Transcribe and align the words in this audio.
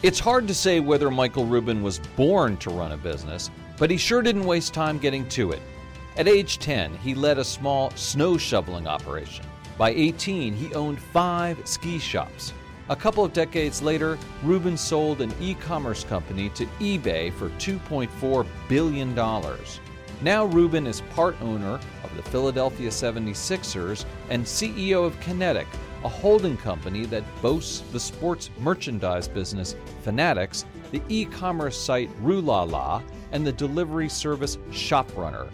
It's 0.00 0.20
hard 0.20 0.46
to 0.46 0.54
say 0.54 0.78
whether 0.78 1.10
Michael 1.10 1.44
Rubin 1.44 1.82
was 1.82 1.98
born 2.14 2.56
to 2.58 2.70
run 2.70 2.92
a 2.92 2.96
business, 2.96 3.50
but 3.78 3.90
he 3.90 3.96
sure 3.96 4.22
didn't 4.22 4.44
waste 4.44 4.72
time 4.72 4.96
getting 4.96 5.28
to 5.30 5.50
it. 5.50 5.60
At 6.16 6.28
age 6.28 6.60
10, 6.60 6.94
he 6.98 7.16
led 7.16 7.36
a 7.36 7.44
small 7.44 7.90
snow 7.96 8.38
shoveling 8.38 8.86
operation. 8.86 9.44
By 9.76 9.90
18, 9.90 10.54
he 10.54 10.72
owned 10.72 11.00
five 11.00 11.66
ski 11.66 11.98
shops. 11.98 12.52
A 12.90 12.94
couple 12.94 13.24
of 13.24 13.32
decades 13.32 13.82
later, 13.82 14.18
Rubin 14.44 14.76
sold 14.76 15.20
an 15.20 15.34
e 15.40 15.54
commerce 15.54 16.04
company 16.04 16.48
to 16.50 16.64
eBay 16.78 17.32
for 17.32 17.48
$2.4 17.58 18.46
billion. 18.68 19.16
Now, 20.22 20.44
Rubin 20.44 20.86
is 20.86 21.00
part 21.10 21.34
owner 21.42 21.80
of 22.04 22.16
the 22.16 22.22
Philadelphia 22.22 22.90
76ers 22.90 24.04
and 24.30 24.44
CEO 24.44 25.04
of 25.04 25.18
Kynetic, 25.18 25.66
a 26.04 26.08
holding 26.08 26.56
company 26.56 27.04
that 27.06 27.24
boasts 27.42 27.80
the 27.92 28.00
sports 28.00 28.50
merchandise 28.58 29.28
business 29.28 29.74
Fanatics, 30.02 30.64
the 30.90 31.02
e 31.08 31.24
commerce 31.24 31.76
site 31.76 32.10
Rue 32.20 32.40
La 32.40 32.62
La, 32.62 33.02
and 33.32 33.46
the 33.46 33.52
delivery 33.52 34.08
service 34.08 34.56
ShopRunner. 34.70 35.50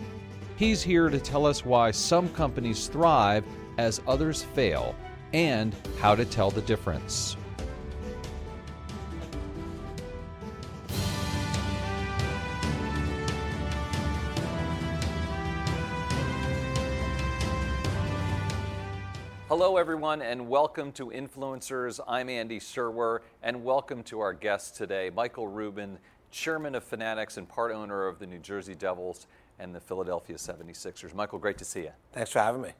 He's 0.56 0.82
here 0.82 1.08
to 1.08 1.18
tell 1.18 1.46
us 1.46 1.64
why 1.64 1.90
some 1.90 2.28
companies 2.30 2.86
thrive 2.86 3.44
as 3.78 4.00
others 4.06 4.42
fail 4.42 4.94
and 5.32 5.74
how 5.98 6.14
to 6.14 6.24
tell 6.24 6.50
the 6.50 6.62
difference. 6.62 7.36
Hello, 19.56 19.76
everyone, 19.76 20.20
and 20.20 20.48
welcome 20.48 20.90
to 20.90 21.10
Influencers. 21.10 22.00
I'm 22.08 22.28
Andy 22.28 22.58
Serwer, 22.58 23.20
and 23.40 23.62
welcome 23.62 24.02
to 24.02 24.18
our 24.18 24.32
guest 24.32 24.74
today, 24.74 25.12
Michael 25.14 25.46
Rubin, 25.46 26.00
chairman 26.32 26.74
of 26.74 26.82
Fanatics 26.82 27.36
and 27.36 27.48
part 27.48 27.70
owner 27.70 28.08
of 28.08 28.18
the 28.18 28.26
New 28.26 28.40
Jersey 28.40 28.74
Devils 28.74 29.28
and 29.60 29.72
the 29.72 29.78
Philadelphia 29.78 30.34
76ers. 30.34 31.14
Michael, 31.14 31.38
great 31.38 31.56
to 31.58 31.64
see 31.64 31.82
you. 31.82 31.92
Thanks 32.10 32.32
for 32.32 32.40
having 32.40 32.62
me. 32.62 32.72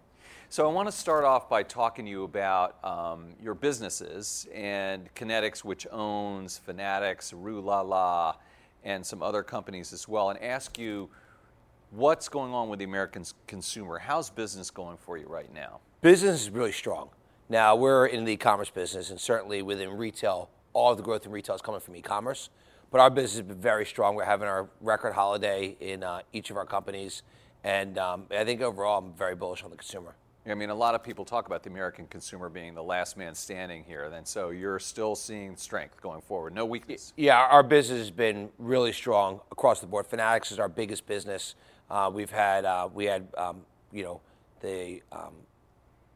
So, 0.48 0.68
I 0.68 0.72
want 0.72 0.88
to 0.88 0.92
start 0.92 1.22
off 1.22 1.48
by 1.48 1.62
talking 1.62 2.06
to 2.06 2.10
you 2.10 2.24
about 2.24 2.84
um, 2.84 3.36
your 3.40 3.54
businesses 3.54 4.48
and 4.52 5.14
Kynetics, 5.14 5.62
which 5.62 5.86
owns 5.92 6.58
Fanatics, 6.58 7.32
Rue 7.32 7.60
La 7.60 7.82
La, 7.82 8.34
and 8.82 9.06
some 9.06 9.22
other 9.22 9.44
companies 9.44 9.92
as 9.92 10.08
well, 10.08 10.30
and 10.30 10.42
ask 10.42 10.76
you 10.76 11.08
what's 11.92 12.28
going 12.28 12.52
on 12.52 12.68
with 12.68 12.80
the 12.80 12.84
American 12.84 13.24
consumer. 13.46 14.00
How's 14.00 14.28
business 14.28 14.72
going 14.72 14.96
for 14.96 15.16
you 15.16 15.28
right 15.28 15.54
now? 15.54 15.78
Business 16.04 16.42
is 16.42 16.50
really 16.50 16.70
strong. 16.70 17.08
Now, 17.48 17.74
we're 17.76 18.04
in 18.04 18.26
the 18.26 18.32
e-commerce 18.32 18.68
business, 18.68 19.08
and 19.08 19.18
certainly 19.18 19.62
within 19.62 19.88
retail, 19.88 20.50
all 20.74 20.90
of 20.90 20.98
the 20.98 21.02
growth 21.02 21.24
in 21.24 21.32
retail 21.32 21.54
is 21.54 21.62
coming 21.62 21.80
from 21.80 21.96
e-commerce. 21.96 22.50
But 22.90 23.00
our 23.00 23.08
business 23.08 23.38
has 23.38 23.46
been 23.46 23.56
very 23.56 23.86
strong. 23.86 24.14
We're 24.14 24.26
having 24.26 24.46
our 24.46 24.68
record 24.82 25.14
holiday 25.14 25.78
in 25.80 26.02
uh, 26.02 26.20
each 26.34 26.50
of 26.50 26.58
our 26.58 26.66
companies, 26.66 27.22
and 27.64 27.96
um, 27.96 28.26
I 28.30 28.44
think 28.44 28.60
overall, 28.60 28.98
I'm 28.98 29.14
very 29.14 29.34
bullish 29.34 29.64
on 29.64 29.70
the 29.70 29.78
consumer. 29.78 30.14
I 30.46 30.52
mean, 30.52 30.68
a 30.68 30.74
lot 30.74 30.94
of 30.94 31.02
people 31.02 31.24
talk 31.24 31.46
about 31.46 31.62
the 31.62 31.70
American 31.70 32.06
consumer 32.08 32.50
being 32.50 32.74
the 32.74 32.82
last 32.82 33.16
man 33.16 33.34
standing 33.34 33.82
here. 33.82 34.04
and 34.04 34.28
so 34.28 34.50
you're 34.50 34.78
still 34.80 35.14
seeing 35.14 35.56
strength 35.56 36.02
going 36.02 36.20
forward, 36.20 36.54
no 36.54 36.66
weakness. 36.66 37.14
Yeah, 37.16 37.38
our 37.38 37.62
business 37.62 38.00
has 38.00 38.10
been 38.10 38.50
really 38.58 38.92
strong 38.92 39.40
across 39.50 39.80
the 39.80 39.86
board. 39.86 40.06
Fanatics 40.06 40.52
is 40.52 40.58
our 40.58 40.68
biggest 40.68 41.06
business. 41.06 41.54
Uh, 41.88 42.10
we've 42.12 42.30
had 42.30 42.66
uh, 42.66 42.90
we 42.92 43.06
had 43.06 43.26
um, 43.38 43.62
you 43.90 44.02
know 44.02 44.20
the 44.60 45.02
um, 45.10 45.32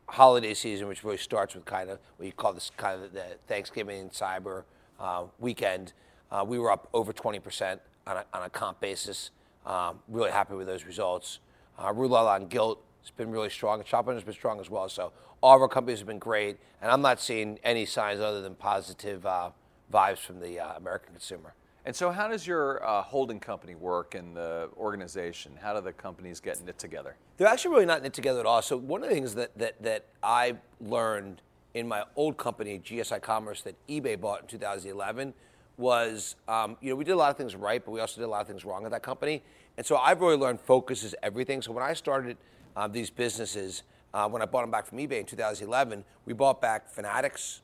holiday 0.09 0.55
season, 0.55 0.89
which 0.89 1.05
really 1.05 1.19
starts 1.19 1.55
with 1.55 1.65
kind 1.65 1.91
of 1.91 1.99
what 2.17 2.27
you 2.27 2.33
call 2.33 2.53
this 2.53 2.71
kind 2.77 3.03
of 3.03 3.13
the 3.13 3.37
Thanksgiving 3.47 4.01
and 4.01 4.11
Cyber 4.11 4.65
uh, 4.99 5.25
weekend. 5.39 5.93
Uh, 6.31 6.45
we 6.47 6.59
were 6.59 6.71
up 6.71 6.89
over 6.93 7.13
20% 7.13 7.79
on 8.07 8.17
a, 8.17 8.25
on 8.33 8.43
a 8.43 8.51
comp 8.51 8.81
basis. 8.81 9.31
Um, 9.67 10.01
really 10.09 10.31
happy 10.31 10.55
with 10.55 10.67
those 10.67 10.85
results. 10.85 11.41
Uh, 11.79 11.93
Rue 11.93 12.09
La 12.09 12.23
La 12.23 12.37
and 12.37 12.49
Gilt 12.49 12.83
has 13.03 13.11
been 13.11 13.31
really 13.31 13.51
strong. 13.51 13.83
ShopRunner 13.83 14.15
has 14.15 14.25
been 14.25 14.35
strong 14.35 14.61
as 14.61 14.71
well. 14.71 14.89
So 14.89 15.13
all 15.43 15.57
of 15.57 15.63
our 15.63 15.69
companies 15.69 15.99
have 15.99 16.09
been 16.09 16.19
great, 16.19 16.59
and 16.83 16.91
I'm 16.91 17.03
not 17.03 17.21
seeing 17.21 17.59
any 17.63 17.85
signs 17.85 18.21
other 18.21 18.41
than 18.41 18.55
positive 18.55 19.25
uh, 19.25 19.51
vibes 19.93 20.19
from 20.19 20.41
the 20.41 20.59
uh, 20.59 20.77
American 20.77 21.13
consumer. 21.13 21.55
And 21.89 21.97
so, 21.97 22.11
how 22.11 22.29
does 22.29 22.47
your 22.47 22.87
uh, 22.87 23.01
holding 23.01 23.41
company 23.41 23.75
work 23.75 24.15
in 24.15 24.35
the 24.35 24.69
organization? 24.77 25.53
How 25.59 25.73
do 25.73 25.81
the 25.81 25.95
companies 25.95 26.39
get 26.39 26.63
knit 26.63 26.79
together? 26.79 27.17
They're 27.39 27.49
actually 27.49 27.77
really 27.77 27.87
not 27.87 28.03
knit 28.03 28.13
together 28.13 28.41
at 28.41 28.45
all. 28.45 28.61
So, 28.61 28.77
one 28.77 29.03
of 29.03 29.09
the 29.09 29.15
things 29.15 29.35
that, 29.37 29.57
that, 29.57 29.83
that 29.83 30.05
I 30.23 30.57
learned 30.83 31.41
in 31.73 31.89
my 31.89 32.03
old 32.15 32.37
company, 32.37 32.79
GSI 32.79 33.23
Commerce, 33.23 33.63
that 33.63 33.75
eBay 33.89 34.21
bought 34.21 34.43
in 34.43 34.49
2011 34.49 35.33
was, 35.79 36.37
um, 36.47 36.77
you 36.83 36.91
know, 36.91 36.95
we 36.95 37.05
did 37.05 37.13
a 37.13 37.17
lot 37.17 37.31
of 37.31 37.39
things 37.39 37.57
right, 37.57 37.83
but 37.83 37.91
we 37.91 38.01
also 38.01 38.21
did 38.21 38.27
a 38.27 38.29
lot 38.29 38.43
of 38.43 38.49
things 38.49 38.67
wrong 38.67 38.85
at 38.85 38.91
that 38.91 39.03
company. 39.03 39.43
And 39.79 39.87
so 39.87 39.97
I've 39.97 40.21
really 40.21 40.37
learned 40.37 40.61
focus 40.61 41.03
is 41.03 41.15
everything. 41.23 41.63
So 41.63 41.73
when 41.73 41.83
I 41.83 41.95
started 41.95 42.37
uh, 42.77 42.87
these 42.87 43.09
businesses, 43.09 43.83
uh, 44.13 44.29
when 44.29 44.43
I 44.43 44.45
bought 44.45 44.61
them 44.61 44.71
back 44.71 44.85
from 44.85 44.99
eBay 44.99 45.21
in 45.21 45.25
2011, 45.25 46.05
we 46.27 46.35
bought 46.35 46.61
back 46.61 46.91
Fanatics, 46.91 47.63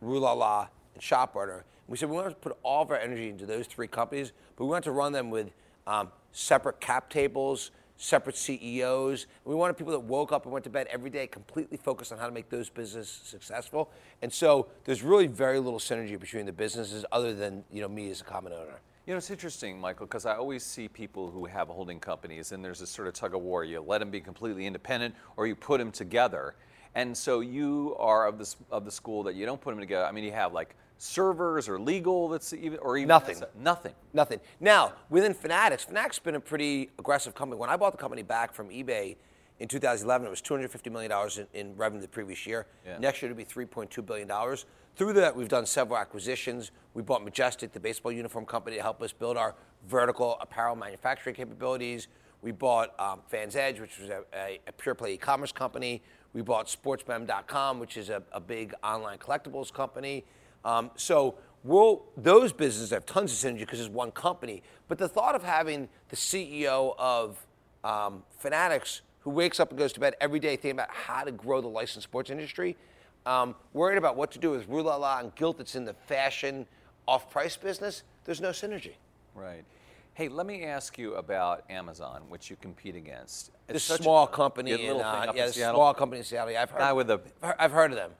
Rue 0.00 0.20
La 0.20 0.32
La, 0.32 0.68
and 0.94 1.02
ShopRunner. 1.02 1.64
We 1.88 1.96
said 1.96 2.08
we 2.08 2.16
want 2.16 2.28
to 2.28 2.34
put 2.34 2.56
all 2.62 2.82
of 2.82 2.90
our 2.90 2.98
energy 2.98 3.28
into 3.28 3.46
those 3.46 3.66
three 3.66 3.86
companies, 3.86 4.32
but 4.56 4.64
we 4.64 4.70
want 4.70 4.84
to 4.84 4.92
run 4.92 5.12
them 5.12 5.30
with 5.30 5.50
um, 5.86 6.08
separate 6.32 6.80
cap 6.80 7.10
tables, 7.10 7.70
separate 7.96 8.36
CEOs. 8.36 9.26
We 9.44 9.54
wanted 9.54 9.76
people 9.76 9.92
that 9.92 10.00
woke 10.00 10.32
up 10.32 10.44
and 10.44 10.52
went 10.52 10.64
to 10.64 10.70
bed 10.70 10.86
every 10.90 11.10
day 11.10 11.26
completely 11.26 11.76
focused 11.76 12.12
on 12.12 12.18
how 12.18 12.26
to 12.26 12.32
make 12.32 12.48
those 12.48 12.70
businesses 12.70 13.20
successful. 13.24 13.90
And 14.22 14.32
so 14.32 14.68
there's 14.84 15.02
really 15.02 15.26
very 15.26 15.58
little 15.58 15.78
synergy 15.78 16.18
between 16.18 16.46
the 16.46 16.52
businesses 16.52 17.04
other 17.12 17.34
than 17.34 17.64
you 17.70 17.80
know 17.82 17.88
me 17.88 18.10
as 18.10 18.20
a 18.20 18.24
common 18.24 18.52
owner. 18.52 18.80
You 19.06 19.12
know, 19.12 19.18
it's 19.18 19.30
interesting, 19.30 19.78
Michael, 19.78 20.06
because 20.06 20.24
I 20.24 20.36
always 20.36 20.64
see 20.64 20.88
people 20.88 21.30
who 21.30 21.44
have 21.44 21.68
holding 21.68 22.00
companies, 22.00 22.52
and 22.52 22.64
there's 22.64 22.80
this 22.80 22.88
sort 22.88 23.06
of 23.06 23.12
tug 23.12 23.34
of 23.34 23.42
war. 23.42 23.62
You 23.62 23.82
let 23.82 23.98
them 23.98 24.10
be 24.10 24.20
completely 24.20 24.64
independent, 24.64 25.14
or 25.36 25.46
you 25.46 25.54
put 25.54 25.78
them 25.78 25.92
together. 25.92 26.54
And 26.94 27.14
so 27.14 27.40
you 27.40 27.96
are 27.98 28.26
of 28.26 28.38
the 28.38 28.54
of 28.70 28.86
the 28.86 28.90
school 28.90 29.22
that 29.24 29.34
you 29.34 29.44
don't 29.44 29.60
put 29.60 29.72
them 29.72 29.80
together. 29.80 30.06
I 30.06 30.12
mean, 30.12 30.24
you 30.24 30.32
have 30.32 30.54
like 30.54 30.74
servers 31.04 31.68
or 31.68 31.78
legal 31.78 32.28
that's 32.28 32.52
even 32.52 32.78
or 32.78 32.96
even 32.96 33.08
nothing. 33.08 33.40
Nothing. 33.60 33.92
Nothing. 34.12 34.40
Now 34.58 34.94
within 35.10 35.34
fanatics 35.34 35.84
fanatics 35.84 36.16
has 36.16 36.24
been 36.24 36.34
a 36.34 36.40
pretty 36.40 36.90
aggressive 36.98 37.34
company. 37.34 37.60
When 37.60 37.70
i 37.70 37.76
bought 37.76 37.92
the 37.92 37.98
company 37.98 38.22
back 38.22 38.54
from 38.54 38.70
ebay 38.70 39.16
in 39.58 39.68
2011 39.68 40.26
it 40.26 40.30
was 40.30 40.40
$250 40.40 40.90
million 40.90 41.12
in, 41.52 41.60
in 41.60 41.76
revenue 41.76 42.00
the 42.00 42.08
previous 42.08 42.46
year. 42.46 42.66
Yeah. 42.86 42.98
next 42.98 43.20
year 43.20 43.30
it'll 43.30 43.36
be 43.36 43.44
$3.2 43.44 44.04
billion 44.04 44.28
through 44.96 45.12
that 45.12 45.36
we've 45.36 45.48
done 45.48 45.66
several 45.66 45.98
acquisitions. 45.98 46.70
We 46.94 47.02
bought 47.02 47.22
majestic 47.24 47.72
the 47.72 47.80
baseball 47.80 48.12
uniform 48.12 48.46
company 48.46 48.76
to 48.76 48.82
help 48.82 49.02
us 49.02 49.12
build 49.12 49.36
our 49.36 49.54
vertical 49.86 50.38
apparel 50.40 50.74
manufacturing 50.74 51.34
capabilities. 51.34 52.08
We 52.40 52.52
bought 52.52 52.98
um, 52.98 53.20
FansEdge 53.30 53.78
which 53.78 53.98
was 53.98 54.08
a, 54.08 54.22
a, 54.34 54.60
a 54.66 54.72
pure 54.72 54.94
play 54.94 55.14
e-commerce 55.14 55.52
company. 55.52 56.02
We 56.32 56.40
bought 56.40 56.66
sportsmem.com 56.66 57.78
which 57.78 57.98
is 57.98 58.08
a, 58.08 58.22
a 58.32 58.40
big 58.40 58.72
online 58.82 59.18
collectibles 59.18 59.70
company 59.70 60.24
um, 60.64 60.90
so 60.96 61.36
we'll, 61.62 62.04
those 62.16 62.52
businesses 62.52 62.90
have 62.90 63.06
tons 63.06 63.32
of 63.32 63.50
synergy 63.50 63.60
because 63.60 63.80
it's 63.80 63.90
one 63.90 64.10
company. 64.10 64.62
But 64.88 64.98
the 64.98 65.08
thought 65.08 65.34
of 65.34 65.42
having 65.42 65.88
the 66.08 66.16
CEO 66.16 66.94
of 66.98 67.44
um, 67.82 68.22
Fanatics 68.38 69.02
who 69.20 69.30
wakes 69.30 69.58
up 69.58 69.70
and 69.70 69.78
goes 69.78 69.92
to 69.94 70.00
bed 70.00 70.14
every 70.20 70.38
day 70.38 70.50
thinking 70.50 70.72
about 70.72 70.90
how 70.90 71.24
to 71.24 71.32
grow 71.32 71.60
the 71.60 71.68
licensed 71.68 72.04
sports 72.04 72.30
industry, 72.30 72.76
um, 73.26 73.54
worried 73.72 73.96
about 73.96 74.16
what 74.16 74.30
to 74.32 74.38
do 74.38 74.50
with 74.50 74.68
Rue 74.68 74.82
La 74.82 74.96
La 74.96 75.20
and 75.20 75.34
Gilt 75.34 75.58
that's 75.58 75.74
in 75.74 75.84
the 75.84 75.94
fashion 75.94 76.66
off-price 77.08 77.56
business, 77.56 78.02
there's 78.24 78.40
no 78.40 78.50
synergy. 78.50 78.92
Right. 79.34 79.64
Hey, 80.12 80.28
let 80.28 80.46
me 80.46 80.64
ask 80.64 80.96
you 80.98 81.14
about 81.14 81.64
Amazon, 81.70 82.22
which 82.28 82.48
you 82.48 82.56
compete 82.56 82.94
against. 82.94 83.50
It's 83.68 83.88
this 83.88 83.98
small 83.98 84.24
a, 84.24 84.28
company 84.28 84.72
in, 84.72 85.00
uh, 85.00 85.32
yeah, 85.34 85.50
small 85.50 85.92
company 85.94 86.20
in 86.20 86.24
Seattle. 86.24 86.56
I've 86.56 86.70
heard. 86.70 86.78
Guy 86.78 86.92
with 86.92 87.10
a, 87.10 87.20
I've 87.42 87.72
heard 87.72 87.90
of 87.90 87.96
them 87.96 88.12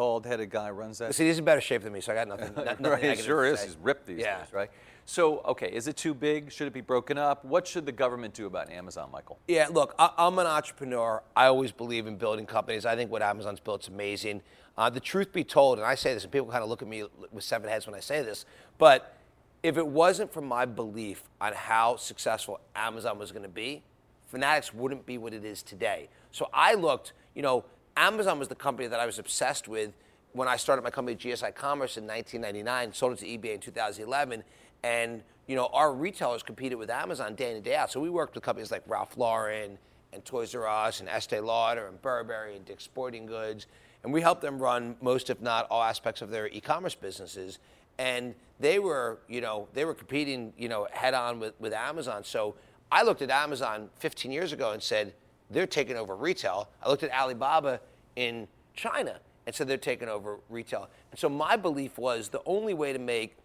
bald-headed 0.00 0.48
guy 0.48 0.70
runs 0.70 0.96
that. 0.96 1.14
See, 1.14 1.26
he's 1.26 1.38
in 1.38 1.44
better 1.44 1.60
shape 1.60 1.82
than 1.82 1.92
me, 1.92 2.00
so 2.00 2.12
I 2.12 2.14
got 2.14 2.28
nothing. 2.28 2.54
nothing 2.64 2.86
right, 2.86 3.04
it 3.04 3.18
sure 3.18 3.44
is. 3.44 3.62
He's 3.62 3.76
ripped 3.76 4.06
these 4.06 4.20
yeah. 4.20 4.38
days, 4.38 4.50
right? 4.50 4.70
So, 5.04 5.40
okay, 5.40 5.70
is 5.70 5.88
it 5.88 5.96
too 5.98 6.14
big? 6.14 6.50
Should 6.50 6.66
it 6.68 6.72
be 6.72 6.80
broken 6.80 7.18
up? 7.18 7.44
What 7.44 7.66
should 7.66 7.84
the 7.84 7.92
government 7.92 8.32
do 8.32 8.46
about 8.46 8.70
Amazon, 8.70 9.10
Michael? 9.12 9.38
Yeah, 9.46 9.68
look, 9.70 9.94
I, 9.98 10.10
am 10.16 10.38
an 10.38 10.46
entrepreneur. 10.46 11.22
I 11.36 11.46
always 11.46 11.70
believe 11.70 12.06
in 12.06 12.16
building 12.16 12.46
companies. 12.46 12.86
I 12.86 12.96
think 12.96 13.10
what 13.10 13.20
Amazon's 13.20 13.60
built 13.60 13.82
is 13.82 13.88
amazing. 13.88 14.40
Uh, 14.78 14.88
the 14.88 15.00
truth 15.00 15.34
be 15.34 15.44
told, 15.44 15.76
and 15.76 15.86
I 15.86 15.96
say 15.96 16.14
this, 16.14 16.22
and 16.22 16.32
people 16.32 16.48
kind 16.50 16.64
of 16.64 16.70
look 16.70 16.80
at 16.80 16.88
me 16.88 17.04
with 17.30 17.44
seven 17.44 17.68
heads 17.68 17.84
when 17.84 17.94
I 17.94 18.00
say 18.00 18.22
this, 18.22 18.46
but 18.78 19.14
if 19.62 19.76
it 19.76 19.86
wasn't 19.86 20.32
for 20.32 20.40
my 20.40 20.64
belief 20.64 21.24
on 21.42 21.52
how 21.52 21.96
successful 21.96 22.58
Amazon 22.74 23.18
was 23.18 23.32
going 23.32 23.42
to 23.42 23.50
be, 23.50 23.82
Fanatics 24.30 24.72
wouldn't 24.72 25.04
be 25.06 25.18
what 25.18 25.34
it 25.34 25.44
is 25.44 25.60
today. 25.60 26.08
So 26.30 26.48
I 26.54 26.74
looked, 26.74 27.14
you 27.34 27.42
know, 27.42 27.64
Amazon 27.96 28.38
was 28.38 28.48
the 28.48 28.54
company 28.54 28.88
that 28.88 29.00
I 29.00 29.06
was 29.06 29.18
obsessed 29.18 29.68
with 29.68 29.92
when 30.32 30.48
I 30.48 30.56
started 30.56 30.82
my 30.82 30.90
company 30.90 31.16
GSI 31.16 31.54
Commerce 31.54 31.96
in 31.96 32.06
1999, 32.06 32.92
sold 32.94 33.12
it 33.14 33.18
to 33.18 33.26
eBay 33.26 33.54
in 33.54 33.60
2011, 33.60 34.44
and 34.82 35.22
you 35.46 35.56
know 35.56 35.68
our 35.72 35.92
retailers 35.92 36.42
competed 36.42 36.78
with 36.78 36.88
Amazon 36.90 37.34
day 37.34 37.50
in 37.50 37.56
and 37.56 37.64
day 37.64 37.74
out. 37.74 37.90
So 37.90 38.00
we 38.00 38.10
worked 38.10 38.34
with 38.34 38.44
companies 38.44 38.70
like 38.70 38.82
Ralph 38.86 39.16
Lauren 39.16 39.78
and 40.12 40.24
Toys 40.24 40.54
R 40.54 40.66
Us 40.66 41.00
and 41.00 41.08
Estee 41.08 41.40
Lauder 41.40 41.86
and 41.88 42.00
Burberry 42.00 42.56
and 42.56 42.64
Dick's 42.64 42.84
Sporting 42.84 43.26
Goods, 43.26 43.66
and 44.04 44.12
we 44.12 44.20
helped 44.20 44.42
them 44.42 44.58
run 44.58 44.96
most, 45.00 45.30
if 45.30 45.40
not 45.40 45.66
all, 45.70 45.82
aspects 45.82 46.22
of 46.22 46.30
their 46.30 46.48
e-commerce 46.48 46.94
businesses. 46.94 47.58
and 47.98 48.34
they 48.60 48.78
were, 48.78 49.18
you 49.26 49.40
know, 49.40 49.68
they 49.72 49.84
were 49.84 49.94
competing, 49.94 50.52
you 50.56 50.68
know, 50.68 50.86
head 50.92 51.14
on 51.14 51.40
with, 51.40 51.54
with 51.58 51.72
Amazon. 51.72 52.22
So 52.22 52.54
I 52.92 53.02
looked 53.02 53.22
at 53.22 53.30
Amazon 53.30 53.88
15 53.98 54.30
years 54.30 54.52
ago 54.52 54.72
and 54.72 54.82
said 54.82 55.14
they're 55.50 55.66
taking 55.66 55.96
over 55.96 56.14
retail. 56.14 56.68
I 56.82 56.88
looked 56.88 57.02
at 57.02 57.12
Alibaba 57.12 57.80
in 58.16 58.48
China 58.74 59.20
and 59.46 59.54
said 59.54 59.68
they're 59.68 59.76
taking 59.76 60.08
over 60.08 60.38
retail. 60.48 60.88
And 61.10 61.18
so 61.18 61.28
my 61.28 61.56
belief 61.56 61.98
was 61.98 62.28
the 62.28 62.42
only 62.46 62.74
way 62.74 62.92
to 62.92 62.98
make 62.98 63.36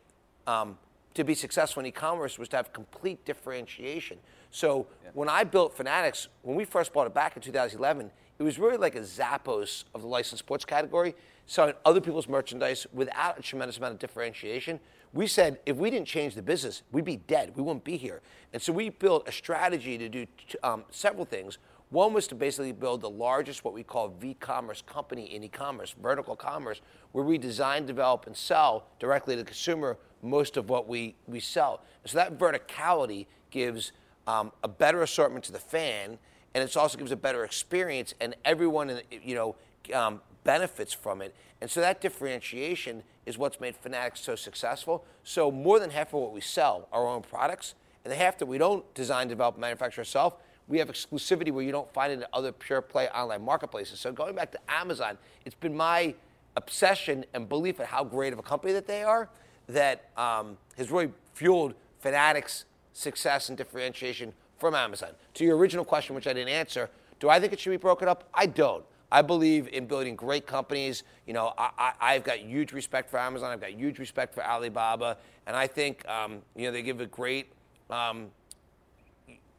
um, 0.48 0.78
to 1.16 1.24
be 1.24 1.34
successful 1.34 1.80
in 1.80 1.88
e-commerce 1.88 2.38
was 2.38 2.50
to 2.50 2.58
have 2.58 2.72
complete 2.74 3.26
differentiation. 3.26 4.18
So 4.52 4.88
yeah. 5.04 5.10
when 5.14 5.30
I 5.30 5.44
built 5.44 5.76
Fanatics, 5.76 6.28
when 6.44 6.56
we 6.56 6.66
first 6.66 6.94
bought 6.94 7.08
it 7.08 7.14
back 7.14 7.36
in 7.36 7.42
2011, 7.42 8.12
it 8.38 8.44
was 8.44 8.60
really 8.60 8.78
like 8.78 8.96
a 8.96 9.00
Zappos 9.00 9.86
of 9.96 10.02
the 10.02 10.08
licensed 10.08 10.44
sports 10.44 10.66
category, 10.66 11.16
selling 11.48 11.74
other 11.86 12.02
people's 12.02 12.28
merchandise 12.28 12.86
without 12.94 13.40
a 13.40 13.42
tremendous 13.42 13.78
amount 13.78 13.94
of 13.94 14.00
differentiation. 14.00 14.80
We 15.14 15.28
said 15.28 15.60
if 15.66 15.78
we 15.78 15.90
didn't 15.90 16.08
change 16.08 16.36
the 16.36 16.42
business, 16.42 16.84
we'd 16.92 17.06
be 17.06 17.16
dead. 17.16 17.54
We 17.56 17.64
wouldn't 17.64 17.86
be 17.86 17.96
here. 17.96 18.22
And 18.52 18.62
so 18.62 18.74
we 18.74 18.90
built 18.90 19.28
a 19.28 19.32
strategy 19.32 19.98
to 19.98 20.10
do 20.10 20.28
um, 20.64 20.84
several 20.92 21.24
things. 21.24 21.58
One 21.96 22.12
was 22.12 22.28
to 22.28 22.36
basically 22.36 22.74
build 22.74 23.00
the 23.00 23.10
largest, 23.10 23.64
what 23.64 23.74
we 23.74 23.82
call 23.82 24.10
v-commerce 24.10 24.82
company 24.82 25.34
in 25.34 25.46
e-commerce, 25.46 25.96
vertical 26.04 26.36
commerce, 26.36 26.82
where 27.14 27.24
we 27.24 27.38
design, 27.38 27.86
develop, 27.86 28.28
and 28.28 28.36
sell 28.36 28.88
directly 29.00 29.38
to 29.38 29.44
the 29.44 29.48
consumer 29.48 29.98
most 30.22 30.58
of 30.58 30.70
what 30.70 30.90
we, 30.90 31.16
we 31.26 31.40
sell. 31.40 31.80
And 32.04 32.12
so 32.12 32.18
that 32.18 32.38
verticality 32.38 33.28
gives 33.50 33.94
um, 34.28 34.52
a 34.62 34.68
better 34.68 35.04
assortment 35.04 35.46
to 35.46 35.54
the 35.54 35.60
fan, 35.60 36.18
and 36.54 36.62
it 36.62 36.76
also 36.76 36.98
gives 36.98 37.14
a 37.14 37.16
better 37.16 37.46
experience, 37.46 38.14
and 38.20 38.36
everyone, 38.44 39.00
you 39.24 39.36
know, 39.36 39.56
um, 39.94 40.20
benefits 40.44 40.92
from 40.92 41.22
it. 41.22 41.34
And 41.62 41.72
so 41.72 41.80
that 41.80 42.02
differentiation 42.02 43.04
is 43.26 43.38
what's 43.38 43.62
made 43.62 43.74
Fanatics 43.74 44.20
so 44.20 44.36
successful. 44.36 45.06
So 45.24 45.50
more 45.50 45.80
than 45.80 45.92
half 45.92 46.14
of 46.14 46.20
what 46.20 46.34
we 46.34 46.42
sell 46.42 46.90
are 46.92 47.08
our 47.08 47.16
own 47.16 47.22
products, 47.22 47.74
and 48.04 48.12
the 48.12 48.18
half 48.18 48.38
that 48.40 48.48
we 48.48 48.58
don't 48.58 48.94
design, 48.96 49.30
develop, 49.30 49.58
manufacture 49.58 50.02
ourselves, 50.02 50.36
we 50.68 50.80
have 50.80 50.90
exclusivity 50.90 51.52
where 51.52 51.64
you 51.64 51.72
don't 51.72 51.92
find 51.94 52.12
it 52.12 52.20
in 52.20 52.26
other 52.34 52.52
pure 52.52 52.82
play 52.82 53.08
online 53.10 53.44
marketplaces. 53.44 54.00
So 54.00 54.12
going 54.12 54.36
back 54.36 54.52
to 54.52 54.60
Amazon, 54.68 55.18
it's 55.46 55.56
been 55.56 55.76
my 55.76 56.16
obsession 56.58 57.26
and 57.34 57.48
belief 57.48 57.80
at 57.80 57.88
how 57.88 58.04
great 58.04 58.34
of 58.34 58.40
a 58.40 58.44
company 58.44 58.74
that 58.74 58.88
they 58.88 59.04
are 59.04 59.30
that 59.68 60.10
um, 60.18 60.58
has 60.78 60.92
really 60.92 61.12
fueled 61.34 61.74
Fanatics' 62.00 62.66
success 62.94 63.50
and 63.50 63.58
differentiation 63.58 64.32
from 64.58 64.76
Amazon. 64.76 65.10
To 65.36 65.44
your 65.44 65.58
original 65.58 65.84
question, 65.84 66.16
which 66.16 66.28
I 66.28 66.34
didn't 66.34 66.50
answer, 66.50 66.90
do 67.20 67.30
I 67.30 67.40
think 67.40 67.52
it 67.54 67.60
should 67.60 67.72
be 67.72 67.78
broken 67.78 68.08
up? 68.08 68.30
I 68.34 68.46
don't. 68.46 68.86
I 69.12 69.22
believe 69.22 69.68
in 69.70 69.86
building 69.86 70.16
great 70.16 70.46
companies. 70.46 71.04
You 71.26 71.34
know, 71.34 71.54
I, 71.58 72.14
have 72.14 72.24
got 72.24 72.40
huge 72.40 72.74
respect 72.74 73.10
for 73.10 73.18
Amazon. 73.18 73.52
I've 73.52 73.62
got 73.62 73.72
huge 73.72 74.00
respect 74.00 74.34
for 74.34 74.44
Alibaba, 74.44 75.18
and 75.48 75.56
I 75.56 75.68
think 75.68 76.08
um, 76.08 76.42
you 76.56 76.66
know 76.66 76.72
they 76.72 76.82
give 76.82 77.02
a 77.02 77.06
great 77.06 77.52
um, 77.90 78.28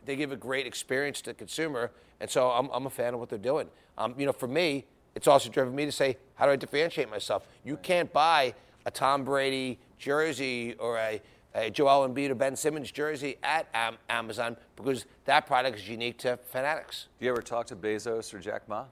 they 0.07 0.17
give 0.17 0.33
a 0.33 0.37
great 0.37 0.67
experience 0.67 1.21
to 1.23 1.31
the 1.31 1.35
consumer. 1.35 1.91
And 2.21 2.31
so 2.31 2.51
I'm, 2.51 2.71
I'm 2.73 2.87
a 2.87 2.91
fan 2.91 3.15
of 3.15 3.21
what 3.21 3.29
they're 3.29 3.39
doing. 3.39 3.69
Um, 3.99 4.15
you 4.17 4.27
know, 4.27 4.33
for 4.33 4.49
me, 4.49 4.87
it's 5.15 5.27
also 5.27 5.51
driven 5.51 5.75
me 5.75 5.85
to 5.85 5.93
say, 5.93 6.17
how 6.35 6.47
do 6.47 6.53
I 6.53 6.57
differentiate 6.57 7.11
myself? 7.11 7.47
You 7.65 7.77
can't 7.77 8.13
buy 8.13 8.55
a 8.85 8.91
Tom 8.91 9.25
Brady 9.25 9.79
jersey 9.99 10.75
or 10.79 10.99
a, 10.99 11.21
a 11.55 11.71
Joel 11.71 12.09
Embiid 12.09 12.31
or 12.31 12.35
Ben 12.35 12.55
Simmons 12.55 12.91
jersey 12.91 13.37
at 13.43 13.67
Am- 13.75 13.97
Amazon 14.09 14.57
because 14.77 15.07
that 15.25 15.47
product 15.47 15.79
is 15.79 15.89
unique 15.89 16.19
to 16.19 16.39
Fanatics. 16.51 17.09
Do 17.19 17.25
you 17.25 17.33
ever 17.33 17.43
talk 17.43 17.67
to 17.67 17.77
Bezos 17.77 18.33
or 18.33 18.39
Jack 18.39 18.69
Ma? 18.69 18.85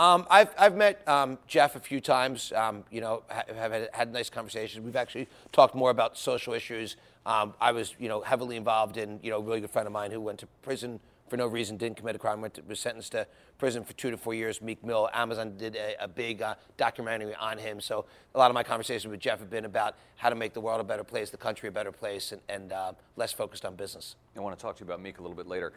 Um, 0.00 0.26
I've, 0.30 0.48
I've 0.58 0.76
met 0.76 1.06
um, 1.06 1.38
Jeff 1.46 1.76
a 1.76 1.80
few 1.80 2.00
times. 2.00 2.52
Um, 2.52 2.84
you 2.90 3.02
know, 3.02 3.22
have, 3.28 3.48
have 3.48 3.72
had, 3.72 3.88
had, 3.92 4.12
nice 4.12 4.30
conversations. 4.30 4.82
We've 4.82 4.96
actually 4.96 5.28
talked 5.52 5.74
more 5.74 5.90
about 5.90 6.16
social 6.16 6.54
issues. 6.54 6.96
Um, 7.26 7.54
I 7.60 7.72
was, 7.72 7.94
you 7.98 8.08
know, 8.08 8.22
heavily 8.22 8.56
involved 8.56 8.96
in, 8.96 9.20
you 9.22 9.30
know, 9.30 9.38
a 9.38 9.42
really 9.42 9.60
good 9.60 9.70
friend 9.70 9.86
of 9.86 9.92
mine 9.92 10.10
who 10.10 10.20
went 10.20 10.38
to 10.38 10.46
prison 10.62 11.00
for 11.30 11.36
no 11.36 11.46
reason, 11.46 11.76
didn't 11.76 11.96
commit 11.96 12.16
a 12.16 12.18
crime, 12.18 12.40
went 12.40 12.54
to, 12.54 12.62
was 12.62 12.80
sentenced 12.80 13.12
to 13.12 13.24
prison 13.56 13.84
for 13.84 13.92
two 13.92 14.10
to 14.10 14.16
four 14.16 14.34
years. 14.34 14.60
Meek 14.60 14.84
Mill, 14.84 15.08
Amazon 15.14 15.56
did 15.56 15.76
a, 15.76 15.94
a 16.02 16.08
big 16.08 16.42
uh, 16.42 16.56
documentary 16.76 17.34
on 17.36 17.56
him. 17.56 17.80
So 17.80 18.04
a 18.34 18.38
lot 18.38 18.50
of 18.50 18.54
my 18.54 18.64
conversations 18.64 19.08
with 19.08 19.20
Jeff 19.20 19.38
have 19.38 19.48
been 19.48 19.64
about 19.64 19.96
how 20.16 20.28
to 20.28 20.34
make 20.34 20.52
the 20.52 20.60
world 20.60 20.80
a 20.80 20.84
better 20.84 21.04
place, 21.04 21.30
the 21.30 21.36
country 21.36 21.68
a 21.68 21.72
better 21.72 21.92
place, 21.92 22.32
and, 22.32 22.42
and 22.48 22.72
uh, 22.72 22.92
less 23.16 23.32
focused 23.32 23.64
on 23.64 23.76
business. 23.76 24.16
I 24.36 24.40
want 24.40 24.58
to 24.58 24.62
talk 24.62 24.76
to 24.76 24.80
you 24.80 24.86
about 24.86 25.00
Meek 25.00 25.18
a 25.18 25.22
little 25.22 25.36
bit 25.36 25.46
later. 25.46 25.72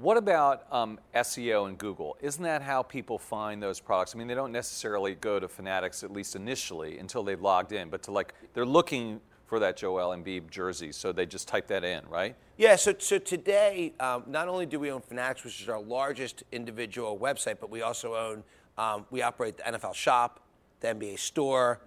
What 0.00 0.16
about 0.16 0.72
um, 0.72 0.98
SEO 1.14 1.68
and 1.68 1.76
Google? 1.76 2.16
Isn't 2.22 2.44
that 2.44 2.62
how 2.62 2.82
people 2.82 3.18
find 3.18 3.62
those 3.62 3.80
products? 3.80 4.14
I 4.14 4.18
mean, 4.18 4.28
they 4.28 4.34
don't 4.34 4.52
necessarily 4.52 5.16
go 5.16 5.38
to 5.38 5.48
Fanatics, 5.48 6.02
at 6.02 6.12
least 6.12 6.34
initially, 6.36 6.98
until 6.98 7.22
they've 7.22 7.40
logged 7.40 7.72
in, 7.72 7.90
but 7.90 8.02
to 8.04 8.12
like, 8.12 8.32
they're 8.54 8.64
looking 8.64 9.20
for 9.52 9.58
that 9.58 9.76
Joel 9.76 10.16
Embiid 10.16 10.48
jersey. 10.48 10.92
So 10.92 11.12
they 11.12 11.26
just 11.26 11.46
type 11.46 11.66
that 11.66 11.84
in, 11.84 12.08
right? 12.08 12.34
Yeah. 12.56 12.74
So, 12.76 12.94
so 12.96 13.18
today, 13.18 13.92
um, 14.00 14.24
not 14.26 14.48
only 14.48 14.64
do 14.64 14.80
we 14.80 14.90
own 14.90 15.02
Fanatics, 15.02 15.44
which 15.44 15.60
is 15.60 15.68
our 15.68 15.78
largest 15.78 16.42
individual 16.52 17.18
website, 17.18 17.56
but 17.60 17.68
we 17.68 17.82
also 17.82 18.14
own, 18.14 18.44
um, 18.78 19.04
we 19.10 19.20
operate 19.20 19.58
the 19.58 19.64
NFL 19.64 19.94
Shop, 19.94 20.40
the 20.80 20.88
NBA 20.88 21.18
Store, 21.18 21.80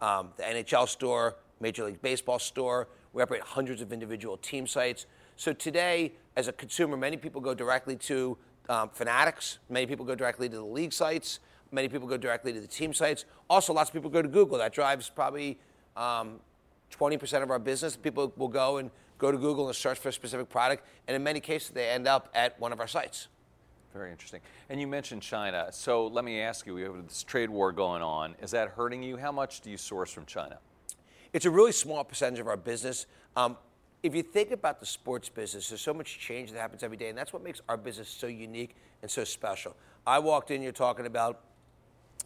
um, 0.00 0.30
the 0.36 0.42
NHL 0.42 0.88
Store, 0.88 1.36
Major 1.60 1.84
League 1.84 2.02
Baseball 2.02 2.40
Store. 2.40 2.88
We 3.12 3.22
operate 3.22 3.42
hundreds 3.42 3.82
of 3.82 3.92
individual 3.92 4.36
team 4.36 4.66
sites. 4.66 5.06
So 5.36 5.52
today, 5.52 6.14
as 6.34 6.48
a 6.48 6.52
consumer, 6.52 6.96
many 6.96 7.16
people 7.16 7.40
go 7.40 7.54
directly 7.54 7.94
to 7.98 8.36
um, 8.68 8.90
Fanatics. 8.92 9.60
Many 9.70 9.86
people 9.86 10.04
go 10.04 10.16
directly 10.16 10.48
to 10.48 10.56
the 10.56 10.64
league 10.64 10.92
sites. 10.92 11.38
Many 11.70 11.86
people 11.86 12.08
go 12.08 12.16
directly 12.16 12.52
to 12.52 12.60
the 12.60 12.66
team 12.66 12.92
sites. 12.92 13.26
Also, 13.48 13.72
lots 13.72 13.90
of 13.90 13.94
people 13.94 14.10
go 14.10 14.22
to 14.22 14.28
Google. 14.28 14.58
That 14.58 14.72
drives 14.72 15.08
probably 15.08 15.60
um, 15.96 16.40
20% 16.92 17.42
of 17.42 17.50
our 17.50 17.58
business. 17.58 17.96
People 17.96 18.32
will 18.36 18.48
go 18.48 18.78
and 18.78 18.90
go 19.18 19.32
to 19.32 19.38
Google 19.38 19.66
and 19.66 19.76
search 19.76 19.98
for 19.98 20.08
a 20.08 20.12
specific 20.12 20.48
product, 20.48 20.84
and 21.06 21.14
in 21.14 21.22
many 21.22 21.40
cases, 21.40 21.70
they 21.70 21.88
end 21.88 22.06
up 22.06 22.28
at 22.34 22.58
one 22.60 22.72
of 22.72 22.80
our 22.80 22.88
sites. 22.88 23.28
Very 23.92 24.10
interesting. 24.10 24.40
And 24.70 24.80
you 24.80 24.86
mentioned 24.86 25.22
China. 25.22 25.68
So 25.70 26.06
let 26.06 26.24
me 26.24 26.40
ask 26.40 26.66
you: 26.66 26.74
We 26.74 26.82
have 26.82 26.94
this 27.06 27.22
trade 27.22 27.50
war 27.50 27.72
going 27.72 28.02
on. 28.02 28.34
Is 28.40 28.50
that 28.52 28.68
hurting 28.68 29.02
you? 29.02 29.16
How 29.16 29.32
much 29.32 29.60
do 29.60 29.70
you 29.70 29.76
source 29.76 30.10
from 30.10 30.24
China? 30.24 30.58
It's 31.32 31.44
a 31.44 31.50
really 31.50 31.72
small 31.72 32.02
percentage 32.04 32.40
of 32.40 32.46
our 32.46 32.56
business. 32.56 33.06
Um, 33.36 33.56
if 34.02 34.14
you 34.14 34.22
think 34.22 34.50
about 34.50 34.80
the 34.80 34.86
sports 34.86 35.28
business, 35.28 35.68
there's 35.68 35.80
so 35.80 35.94
much 35.94 36.18
change 36.18 36.50
that 36.52 36.58
happens 36.58 36.82
every 36.82 36.96
day, 36.96 37.08
and 37.08 37.16
that's 37.16 37.32
what 37.32 37.42
makes 37.42 37.60
our 37.68 37.76
business 37.76 38.08
so 38.08 38.26
unique 38.26 38.74
and 39.02 39.10
so 39.10 39.24
special. 39.24 39.76
I 40.06 40.18
walked 40.18 40.50
in, 40.50 40.62
you're 40.62 40.72
talking 40.72 41.06
about 41.06 41.40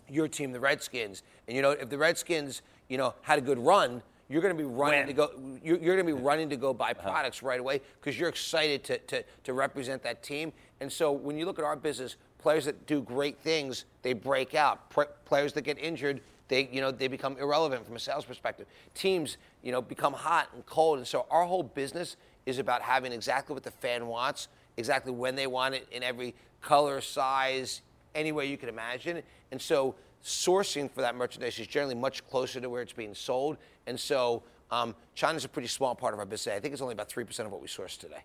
your 0.09 0.29
team, 0.29 0.53
the 0.53 0.61
Redskins, 0.61 1.23
and 1.47 1.57
you 1.57 1.63
know 1.63 1.73
if 1.73 1.91
the 1.91 1.99
Redskins, 1.99 2.63
you 2.89 2.97
know, 2.97 3.15
had 3.23 3.39
a 3.39 3.43
good 3.43 3.59
run, 3.59 4.03
you're 4.29 4.43
going 4.43 4.57
to 4.57 4.59
be 4.59 4.69
running 4.69 5.01
when? 5.01 5.07
to 5.07 5.13
go. 5.13 5.31
You're, 5.63 5.79
you're 5.79 5.97
going 5.97 6.07
to 6.07 6.15
be 6.17 6.21
running 6.21 6.49
to 6.51 6.57
go 6.57 6.75
buy 6.75 6.91
uh-huh. 6.91 7.03
products 7.03 7.39
uh-huh. 7.39 7.49
right 7.49 7.61
away 7.61 7.81
because 8.01 8.19
you're 8.19 8.29
excited 8.29 8.85
to, 8.85 8.99
to 8.99 9.25
to 9.45 9.53
represent 9.53 10.03
that 10.03 10.23
team. 10.23 10.53
And 10.81 10.93
so 10.93 11.13
when 11.13 11.39
you 11.39 11.47
look 11.47 11.59
at 11.59 11.65
our 11.65 11.77
business, 11.77 12.17
players 12.39 12.65
that 12.65 12.87
do 12.87 13.01
great 13.03 13.39
things, 13.39 13.85
they 14.03 14.13
break 14.13 14.55
out. 14.55 14.91
P- 14.91 15.03
players 15.25 15.53
that 15.55 15.63
get 15.63 15.79
injured, 15.79 16.21
they 16.49 16.69
you 16.73 16.81
know 16.81 16.91
they 16.91 17.09
become 17.09 17.37
irrelevant 17.39 17.87
from 17.87 17.97
a 17.97 18.01
sales 18.01 18.25
perspective. 18.25 18.67
Teams 18.95 19.37
you 19.63 19.73
know 19.73 19.81
become 19.81 20.13
hot 20.13 20.49
and 20.55 20.65
cold, 20.67 20.99
and 20.99 21.07
so 21.07 21.27
our 21.31 21.45
whole 21.45 21.63
business 21.63 22.17
is 22.47 22.59
about 22.59 22.83
having 22.83 23.13
exactly 23.13 23.55
what 23.55 23.63
the 23.63 23.71
fan 23.71 24.07
wants, 24.07 24.49
exactly 24.77 25.13
when 25.13 25.35
they 25.35 25.47
want 25.47 25.75
it 25.75 25.87
in 25.91 26.03
every 26.03 26.35
color, 26.61 27.01
size, 27.01 27.83
any 28.15 28.33
way 28.33 28.47
you 28.47 28.57
can 28.57 28.69
imagine. 28.69 29.23
And 29.53 29.61
so 29.61 29.95
sourcing 30.27 30.91
for 30.91 31.03
that 31.03 31.15
merchandise 31.15 31.59
is 31.61 31.69
generally 31.69 31.95
much 31.95 32.27
closer 32.29 32.61
to 32.61 32.69
where 32.69 32.83
it's 32.83 32.93
being 32.93 33.15
sold, 33.15 33.57
and 33.87 33.99
so 33.99 34.43
um, 34.73 34.95
China's 35.15 35.45
a 35.45 35.49
pretty 35.49 35.69
small 35.69 35.95
part 35.95 36.13
of 36.13 36.19
our 36.19 36.27
business. 36.27 36.57
I 36.57 36.59
think 36.59 36.73
it's 36.73 36.83
only 36.83 36.95
about 36.95 37.09
three 37.09 37.23
percent 37.23 37.47
of 37.47 37.53
what 37.53 37.63
we 37.63 37.69
source 37.69 37.97
today. 37.97 38.25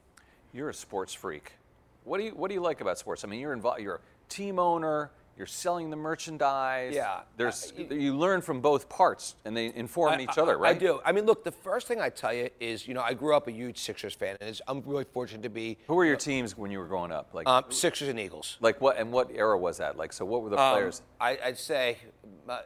You're 0.51 0.70
a 0.70 0.74
sports 0.74 1.13
freak. 1.13 1.53
What 2.03 2.17
do 2.17 2.24
you 2.24 2.31
What 2.31 2.48
do 2.48 2.55
you 2.55 2.62
like 2.62 2.81
about 2.81 2.98
sports? 2.98 3.24
I 3.24 3.27
mean, 3.27 3.39
you're 3.39 3.53
involved. 3.53 3.81
You're 3.81 3.96
a 3.96 4.00
team 4.29 4.58
owner 4.58 5.12
you're 5.38 5.48
selling 5.48 5.90
the 5.90 5.96
merchandise. 5.96 6.94
Yeah. 6.94 7.22
There's 7.38 7.74
uh, 7.78 7.94
you 7.94 8.16
learn 8.16 8.42
from 8.42 8.62
both 8.62 8.90
parts 8.90 9.36
and 9.46 9.56
they 9.56 9.74
inform 9.74 10.14
I, 10.14 10.22
each 10.22 10.38
other, 10.38 10.58
right? 10.58 10.76
I 10.76 10.80
do. 10.80 11.02
I 11.04 11.12
mean, 11.12 11.26
look, 11.26 11.44
the 11.44 11.52
first 11.52 11.88
thing 11.88 12.00
I 12.00 12.10
tell 12.10 12.34
you 12.34 12.50
is, 12.60 12.88
you 12.88 12.94
know, 12.94 13.02
I 13.02 13.14
grew 13.14 13.36
up 13.36 13.48
a 13.48 13.52
huge 13.52 13.80
Sixers 13.80 14.14
fan, 14.14 14.38
and 14.42 14.60
I'm 14.68 14.82
really 14.86 15.06
fortunate 15.06 15.44
to 15.44 15.50
be. 15.50 15.78
Who 15.88 15.96
were 15.96 16.06
your 16.06 16.18
teams 16.18 16.58
when 16.58 16.72
you 16.72 16.80
were 16.80 16.86
growing 16.86 17.12
up? 17.12 17.34
Like 17.34 17.48
um, 17.48 17.66
Sixers 17.70 18.10
and 18.10 18.20
Eagles. 18.20 18.58
Like 18.62 18.82
what? 18.82 18.98
And 18.98 19.12
what 19.12 19.32
era 19.34 19.58
was 19.58 19.78
that? 19.78 19.98
Like, 19.98 20.14
so 20.14 20.26
what 20.26 20.44
were 20.44 20.50
the 20.50 20.60
um, 20.60 20.74
players? 20.74 21.02
I, 21.20 21.38
would 21.46 21.58
say 21.58 21.98
uh, 22.48 22.60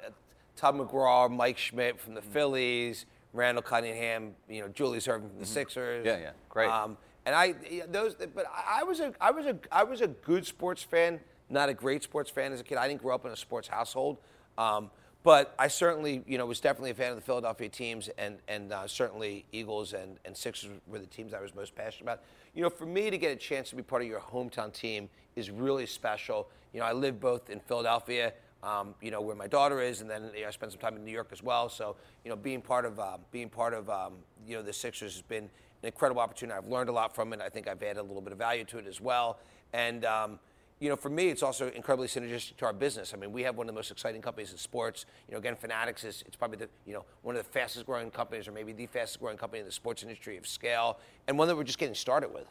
Tug 0.55 0.75
McGraw, 0.75 1.29
Mike 1.29 1.57
Schmidt 1.57 1.99
from 1.99 2.13
the 2.13 2.21
mm-hmm. 2.21 2.31
Phillies, 2.31 3.05
Randall 3.33 3.61
Cunningham, 3.61 4.33
you 4.49 4.61
know, 4.61 4.67
Julius 4.69 5.07
Erving 5.07 5.29
from 5.29 5.39
the 5.39 5.45
mm-hmm. 5.45 5.53
Sixers. 5.53 6.05
Yeah, 6.05 6.17
yeah, 6.17 6.31
great. 6.49 6.69
Um, 6.69 6.97
and 7.25 7.33
I 7.33 7.55
those, 7.89 8.15
but 8.15 8.45
I 8.53 8.83
was 8.83 8.99
a 8.99 9.13
I 9.19 9.31
was 9.31 9.45
a 9.45 9.57
I 9.71 9.83
was 9.83 10.01
a 10.01 10.07
good 10.07 10.45
sports 10.45 10.83
fan 10.83 11.19
not 11.49 11.69
a 11.69 11.73
great 11.73 12.03
sports 12.03 12.29
fan 12.29 12.51
as 12.53 12.59
a 12.59 12.63
kid. 12.63 12.77
I 12.77 12.87
didn't 12.87 13.01
grow 13.01 13.15
up 13.15 13.25
in 13.25 13.31
a 13.31 13.35
sports 13.35 13.67
household. 13.67 14.17
Um, 14.57 14.89
but 15.23 15.55
I 15.57 15.69
certainly, 15.69 16.23
you 16.27 16.37
know, 16.37 16.45
was 16.45 16.59
definitely 16.59 16.91
a 16.91 16.95
fan 16.95 17.09
of 17.09 17.15
the 17.15 17.23
Philadelphia 17.23 17.67
teams, 17.67 18.09
and 18.17 18.37
and 18.47 18.71
uh, 18.71 18.87
certainly 18.87 19.45
Eagles 19.51 19.93
and, 19.93 20.19
and 20.23 20.37
Sixers 20.37 20.69
were 20.85 20.99
the 20.99 21.07
teams 21.07 21.33
I 21.33 21.41
was 21.41 21.55
most 21.55 21.73
passionate 21.73 22.03
about. 22.03 22.23
You 22.53 22.61
know, 22.61 22.69
for 22.69 22.85
me 22.85 23.09
to 23.09 23.17
get 23.17 23.31
a 23.31 23.35
chance 23.35 23.71
to 23.71 23.75
be 23.75 23.81
part 23.81 24.03
of 24.03 24.07
your 24.07 24.19
hometown 24.19 24.71
team 24.71 25.09
is 25.35 25.49
really 25.49 25.87
special. 25.87 26.47
You 26.73 26.81
know, 26.81 26.85
I 26.85 26.93
live 26.93 27.19
both 27.19 27.49
in 27.49 27.59
Philadelphia 27.59 28.33
um, 28.65 28.95
you 28.99 29.11
know, 29.11 29.21
where 29.21 29.35
my 29.35 29.47
daughter 29.47 29.81
is, 29.81 30.01
and 30.01 30.09
then 30.09 30.31
you 30.33 30.41
know, 30.41 30.47
I 30.47 30.51
spent 30.51 30.71
some 30.71 30.81
time 30.81 30.95
in 30.95 31.05
New 31.05 31.11
York 31.11 31.29
as 31.31 31.43
well. 31.43 31.69
So, 31.69 31.95
you 32.23 32.29
know, 32.29 32.35
being 32.35 32.61
part 32.61 32.85
of 32.85 32.99
uh, 32.99 33.17
being 33.31 33.49
part 33.49 33.73
of 33.73 33.89
um, 33.89 34.13
you 34.45 34.55
know 34.55 34.63
the 34.63 34.73
Sixers 34.73 35.13
has 35.13 35.21
been 35.21 35.43
an 35.43 35.49
incredible 35.83 36.21
opportunity. 36.21 36.57
I've 36.57 36.67
learned 36.67 36.89
a 36.89 36.91
lot 36.91 37.13
from 37.13 37.31
it. 37.33 37.41
I 37.41 37.49
think 37.49 37.67
I've 37.67 37.81
added 37.83 37.99
a 37.99 38.03
little 38.03 38.21
bit 38.21 38.31
of 38.31 38.39
value 38.39 38.63
to 38.65 38.79
it 38.79 38.87
as 38.87 38.99
well. 38.99 39.37
And 39.73 40.03
um, 40.05 40.39
you 40.85 40.89
know, 40.89 40.95
for 40.95 41.09
me, 41.09 41.29
it's 41.29 41.41
also 41.41 41.71
incredibly 41.71 42.07
synergistic 42.07 42.57
to 42.57 42.65
our 42.67 42.71
business. 42.71 43.11
I 43.15 43.17
mean, 43.17 43.31
we 43.31 43.41
have 43.41 43.57
one 43.57 43.67
of 43.67 43.73
the 43.73 43.75
most 43.75 43.89
exciting 43.89 44.21
companies 44.21 44.51
in 44.51 44.59
sports. 44.59 45.07
You 45.27 45.31
know, 45.31 45.39
again, 45.39 45.55
Fanatics 45.55 46.03
is 46.03 46.23
it's 46.27 46.35
probably 46.35 46.59
the 46.59 46.69
you 46.85 46.93
know 46.93 47.05
one 47.23 47.35
of 47.35 47.43
the 47.43 47.51
fastest 47.51 47.87
growing 47.87 48.11
companies, 48.11 48.47
or 48.47 48.51
maybe 48.51 48.71
the 48.71 48.85
fastest 48.85 49.19
growing 49.19 49.35
company 49.35 49.61
in 49.61 49.65
the 49.65 49.71
sports 49.71 50.03
industry 50.03 50.37
of 50.37 50.45
scale, 50.45 50.99
and 51.27 51.39
one 51.39 51.47
that 51.47 51.57
we're 51.57 51.63
just 51.63 51.79
getting 51.79 51.95
started 51.95 52.31
with. 52.31 52.45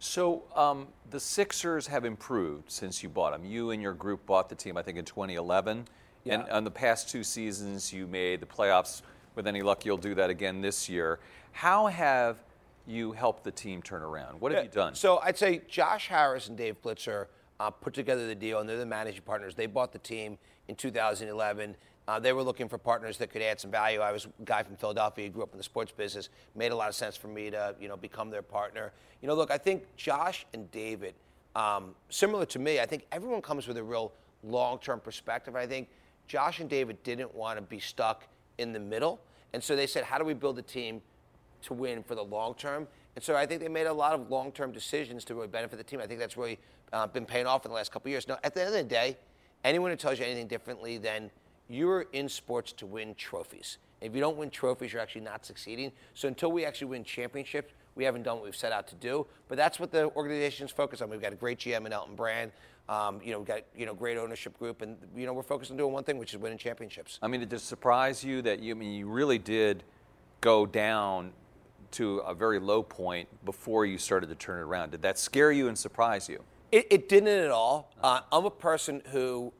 So 0.00 0.42
um, 0.56 0.88
the 1.10 1.20
Sixers 1.20 1.86
have 1.86 2.04
improved 2.04 2.72
since 2.72 3.04
you 3.04 3.08
bought 3.08 3.30
them. 3.30 3.44
You 3.44 3.70
and 3.70 3.80
your 3.80 3.94
group 3.94 4.26
bought 4.26 4.48
the 4.48 4.56
team, 4.56 4.76
I 4.76 4.82
think, 4.82 4.98
in 4.98 5.04
2011. 5.04 5.86
Yeah. 6.24 6.34
And 6.34 6.50
on 6.50 6.64
the 6.64 6.72
past 6.72 7.08
two 7.08 7.22
seasons, 7.22 7.92
you 7.92 8.08
made 8.08 8.40
the 8.40 8.46
playoffs. 8.46 9.02
With 9.36 9.46
any 9.46 9.62
luck, 9.62 9.84
you'll 9.84 9.96
do 9.96 10.16
that 10.16 10.28
again 10.28 10.60
this 10.60 10.88
year. 10.88 11.20
How 11.52 11.86
have 11.86 12.38
you 12.84 13.12
helped 13.12 13.44
the 13.44 13.52
team 13.52 13.80
turn 13.80 14.02
around? 14.02 14.40
What 14.40 14.50
have 14.50 14.64
yeah, 14.64 14.64
you 14.64 14.70
done? 14.70 14.94
So 14.96 15.18
I'd 15.18 15.38
say 15.38 15.62
Josh 15.68 16.08
Harris 16.08 16.48
and 16.48 16.56
Dave 16.56 16.82
Blitzer 16.82 17.26
uh, 17.60 17.70
put 17.70 17.94
together 17.94 18.26
the 18.26 18.34
deal, 18.34 18.60
and 18.60 18.68
they're 18.68 18.76
the 18.76 18.86
managing 18.86 19.22
partners. 19.22 19.54
They 19.54 19.66
bought 19.66 19.92
the 19.92 19.98
team 19.98 20.38
in 20.68 20.74
2011. 20.74 21.76
Uh, 22.08 22.20
they 22.20 22.32
were 22.32 22.42
looking 22.42 22.68
for 22.68 22.78
partners 22.78 23.18
that 23.18 23.30
could 23.30 23.42
add 23.42 23.58
some 23.58 23.70
value. 23.70 24.00
I 24.00 24.12
was 24.12 24.26
a 24.26 24.44
guy 24.44 24.62
from 24.62 24.76
Philadelphia, 24.76 25.28
grew 25.28 25.42
up 25.42 25.52
in 25.52 25.58
the 25.58 25.64
sports 25.64 25.90
business. 25.90 26.28
Made 26.54 26.70
a 26.70 26.76
lot 26.76 26.88
of 26.88 26.94
sense 26.94 27.16
for 27.16 27.28
me 27.28 27.50
to, 27.50 27.74
you 27.80 27.88
know, 27.88 27.96
become 27.96 28.30
their 28.30 28.42
partner. 28.42 28.92
You 29.20 29.28
know, 29.28 29.34
look, 29.34 29.50
I 29.50 29.58
think 29.58 29.84
Josh 29.96 30.46
and 30.54 30.70
David, 30.70 31.14
um, 31.56 31.94
similar 32.10 32.46
to 32.46 32.58
me, 32.58 32.78
I 32.78 32.86
think 32.86 33.06
everyone 33.10 33.42
comes 33.42 33.66
with 33.66 33.76
a 33.76 33.82
real 33.82 34.12
long-term 34.44 35.00
perspective. 35.00 35.56
I 35.56 35.66
think 35.66 35.88
Josh 36.28 36.60
and 36.60 36.70
David 36.70 37.02
didn't 37.02 37.34
want 37.34 37.58
to 37.58 37.62
be 37.62 37.80
stuck 37.80 38.28
in 38.58 38.72
the 38.72 38.80
middle, 38.80 39.20
and 39.52 39.62
so 39.62 39.74
they 39.74 39.86
said, 39.86 40.04
"How 40.04 40.18
do 40.18 40.24
we 40.24 40.34
build 40.34 40.58
a 40.58 40.62
team 40.62 41.00
to 41.62 41.74
win 41.74 42.02
for 42.02 42.14
the 42.14 42.24
long 42.24 42.54
term?" 42.54 42.86
And 43.16 43.24
so 43.24 43.34
I 43.34 43.46
think 43.46 43.62
they 43.62 43.68
made 43.68 43.86
a 43.86 43.92
lot 43.92 44.12
of 44.12 44.30
long-term 44.30 44.72
decisions 44.72 45.24
to 45.24 45.34
really 45.34 45.48
benefit 45.48 45.78
the 45.78 45.84
team. 45.84 46.00
I 46.00 46.06
think 46.06 46.20
that's 46.20 46.36
really 46.36 46.58
uh, 46.92 47.06
been 47.06 47.24
paying 47.24 47.46
off 47.46 47.64
in 47.64 47.70
the 47.70 47.74
last 47.74 47.90
couple 47.90 48.10
years. 48.10 48.28
Now, 48.28 48.38
at 48.44 48.54
the 48.54 48.60
end 48.60 48.68
of 48.68 48.74
the 48.74 48.84
day, 48.84 49.16
anyone 49.64 49.90
who 49.90 49.96
tells 49.96 50.18
you 50.18 50.26
anything 50.26 50.46
differently 50.46 50.98
than 50.98 51.30
you're 51.68 52.02
in 52.12 52.28
sports 52.28 52.72
to 52.72 52.86
win 52.86 53.14
trophies. 53.14 53.78
If 54.02 54.14
you 54.14 54.20
don't 54.20 54.36
win 54.36 54.50
trophies, 54.50 54.92
you're 54.92 55.02
actually 55.02 55.22
not 55.22 55.46
succeeding. 55.46 55.90
So 56.14 56.28
until 56.28 56.52
we 56.52 56.66
actually 56.66 56.88
win 56.88 57.02
championships, 57.02 57.72
we 57.94 58.04
haven't 58.04 58.24
done 58.24 58.36
what 58.36 58.44
we've 58.44 58.54
set 58.54 58.70
out 58.70 58.86
to 58.88 58.94
do. 58.96 59.26
But 59.48 59.56
that's 59.56 59.80
what 59.80 59.90
the 59.90 60.10
organization's 60.14 60.70
focused 60.70 61.00
on. 61.00 61.08
We've 61.08 61.20
got 61.20 61.32
a 61.32 61.36
great 61.36 61.58
GM 61.58 61.86
in 61.86 61.92
Elton 61.94 62.14
Brand. 62.14 62.52
Um, 62.88 63.20
you 63.24 63.32
know, 63.32 63.38
we've 63.38 63.48
got 63.48 63.62
you 63.74 63.86
know 63.86 63.94
great 63.94 64.16
ownership 64.16 64.56
group, 64.58 64.80
and 64.82 64.96
you 65.16 65.26
know 65.26 65.32
we're 65.32 65.42
focused 65.42 65.72
on 65.72 65.76
doing 65.76 65.92
one 65.92 66.04
thing, 66.04 66.18
which 66.18 66.34
is 66.34 66.38
winning 66.38 66.58
championships. 66.58 67.18
I 67.20 67.26
mean, 67.26 67.40
did 67.40 67.52
it 67.52 67.60
surprise 67.60 68.22
you 68.22 68.42
that 68.42 68.60
you 68.60 68.74
I 68.74 68.78
mean 68.78 68.92
you 68.92 69.08
really 69.08 69.38
did 69.38 69.82
go 70.40 70.66
down 70.66 71.32
to 71.92 72.18
a 72.18 72.34
very 72.34 72.58
low 72.58 72.82
point 72.82 73.28
before 73.44 73.86
you 73.86 73.98
started 73.98 74.28
to 74.28 74.34
turn 74.34 74.58
it 74.58 74.62
around? 74.62 74.90
Did 74.90 75.02
that 75.02 75.18
scare 75.18 75.52
you 75.52 75.68
and 75.68 75.76
surprise 75.76 76.28
you? 76.28 76.42
It, 76.72 76.86
it 76.90 77.08
didn't 77.08 77.28
at 77.28 77.50
all. 77.50 77.92
Uh, 78.02 78.20
I'm 78.32 78.44
a 78.44 78.50
person 78.50 79.02
who 79.12 79.52